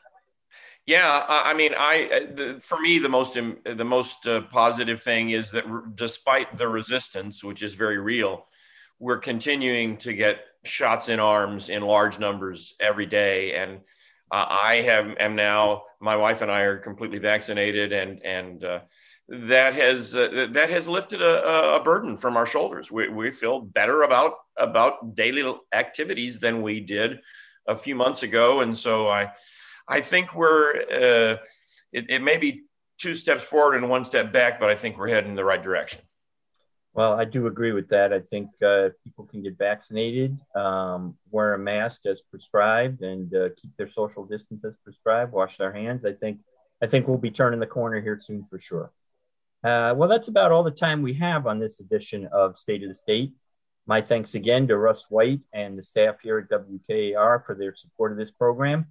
Yeah, 0.86 1.24
I 1.28 1.52
mean, 1.52 1.72
I 1.76 2.56
for 2.60 2.80
me 2.80 2.98
the 2.98 3.10
most 3.10 3.34
the 3.34 3.84
most 3.84 4.26
uh, 4.26 4.40
positive 4.50 5.02
thing 5.02 5.30
is 5.30 5.50
that 5.50 5.64
despite 5.94 6.56
the 6.56 6.66
resistance, 6.66 7.44
which 7.44 7.62
is 7.62 7.74
very 7.74 7.98
real, 7.98 8.46
we're 8.98 9.18
continuing 9.18 9.98
to 9.98 10.14
get 10.14 10.38
shots 10.64 11.10
in 11.10 11.20
arms 11.20 11.68
in 11.68 11.82
large 11.82 12.18
numbers 12.18 12.74
every 12.80 13.04
day, 13.04 13.54
and 13.54 13.80
uh, 14.32 14.46
I 14.48 14.76
have 14.86 15.14
am 15.20 15.36
now 15.36 15.82
my 16.00 16.16
wife 16.16 16.40
and 16.40 16.50
I 16.50 16.60
are 16.60 16.78
completely 16.78 17.18
vaccinated, 17.18 17.92
and 17.92 18.24
and 18.24 18.64
uh, 18.64 18.80
that 19.28 19.74
has 19.74 20.16
uh, 20.16 20.48
that 20.52 20.70
has 20.70 20.88
lifted 20.88 21.20
a, 21.20 21.74
a, 21.76 21.82
burden 21.84 22.16
from 22.16 22.38
our 22.38 22.46
shoulders. 22.46 22.90
We, 22.90 23.08
we 23.10 23.30
feel 23.30 23.60
better 23.60 24.04
about 24.04 24.36
about 24.56 25.14
daily 25.14 25.54
activities 25.74 26.40
than 26.40 26.62
we 26.62 26.80
did 26.80 27.20
a 27.66 27.76
few 27.76 27.94
months 27.94 28.22
ago, 28.22 28.60
and 28.60 28.76
so 28.76 29.08
I 29.08 29.32
I 29.88 30.00
think 30.00 30.34
we're 30.34 30.82
uh, 30.82 31.36
it, 31.92 32.06
it, 32.08 32.22
may 32.22 32.38
be 32.38 32.62
two 32.98 33.14
steps 33.14 33.42
forward 33.42 33.76
and 33.76 33.88
one 33.88 34.04
step 34.04 34.32
back, 34.32 34.60
but 34.60 34.70
I 34.70 34.76
think 34.76 34.98
we're 34.98 35.08
heading 35.08 35.30
in 35.30 35.36
the 35.36 35.44
right 35.44 35.62
direction. 35.62 36.00
Well, 36.92 37.12
I 37.12 37.24
do 37.24 37.46
agree 37.46 37.72
with 37.72 37.88
that. 37.90 38.12
I 38.12 38.20
think 38.20 38.50
uh, 38.64 38.88
people 39.04 39.24
can 39.24 39.42
get 39.42 39.56
vaccinated, 39.56 40.36
um, 40.56 41.16
wear 41.30 41.54
a 41.54 41.58
mask 41.58 42.04
as 42.06 42.20
prescribed, 42.20 43.02
and 43.02 43.32
uh, 43.34 43.48
keep 43.56 43.76
their 43.76 43.88
social 43.88 44.24
distance 44.24 44.64
as 44.64 44.76
prescribed. 44.82 45.32
Wash 45.32 45.56
their 45.56 45.72
hands. 45.72 46.04
I 46.04 46.12
think 46.12 46.40
I 46.82 46.86
think 46.86 47.06
we'll 47.06 47.18
be 47.18 47.30
turning 47.30 47.60
the 47.60 47.66
corner 47.66 48.00
here 48.00 48.18
soon 48.20 48.46
for 48.50 48.58
sure. 48.58 48.92
Uh, 49.62 49.94
well, 49.96 50.08
that's 50.08 50.28
about 50.28 50.52
all 50.52 50.62
the 50.62 50.70
time 50.70 51.02
we 51.02 51.14
have 51.14 51.46
on 51.46 51.58
this 51.58 51.80
edition 51.80 52.28
of 52.32 52.58
State 52.58 52.82
of 52.82 52.88
the 52.88 52.94
State. 52.94 53.32
My 53.86 54.00
thanks 54.00 54.34
again 54.34 54.68
to 54.68 54.76
Russ 54.76 55.06
White 55.08 55.40
and 55.52 55.76
the 55.78 55.82
staff 55.82 56.20
here 56.22 56.38
at 56.38 56.48
WKAR 56.48 57.44
for 57.44 57.54
their 57.54 57.74
support 57.74 58.12
of 58.12 58.18
this 58.18 58.30
program. 58.30 58.86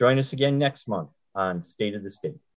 Join 0.00 0.18
us 0.18 0.32
again 0.32 0.58
next 0.58 0.88
month 0.88 1.10
on 1.34 1.62
State 1.62 1.94
of 1.94 2.02
the 2.02 2.10
State. 2.10 2.42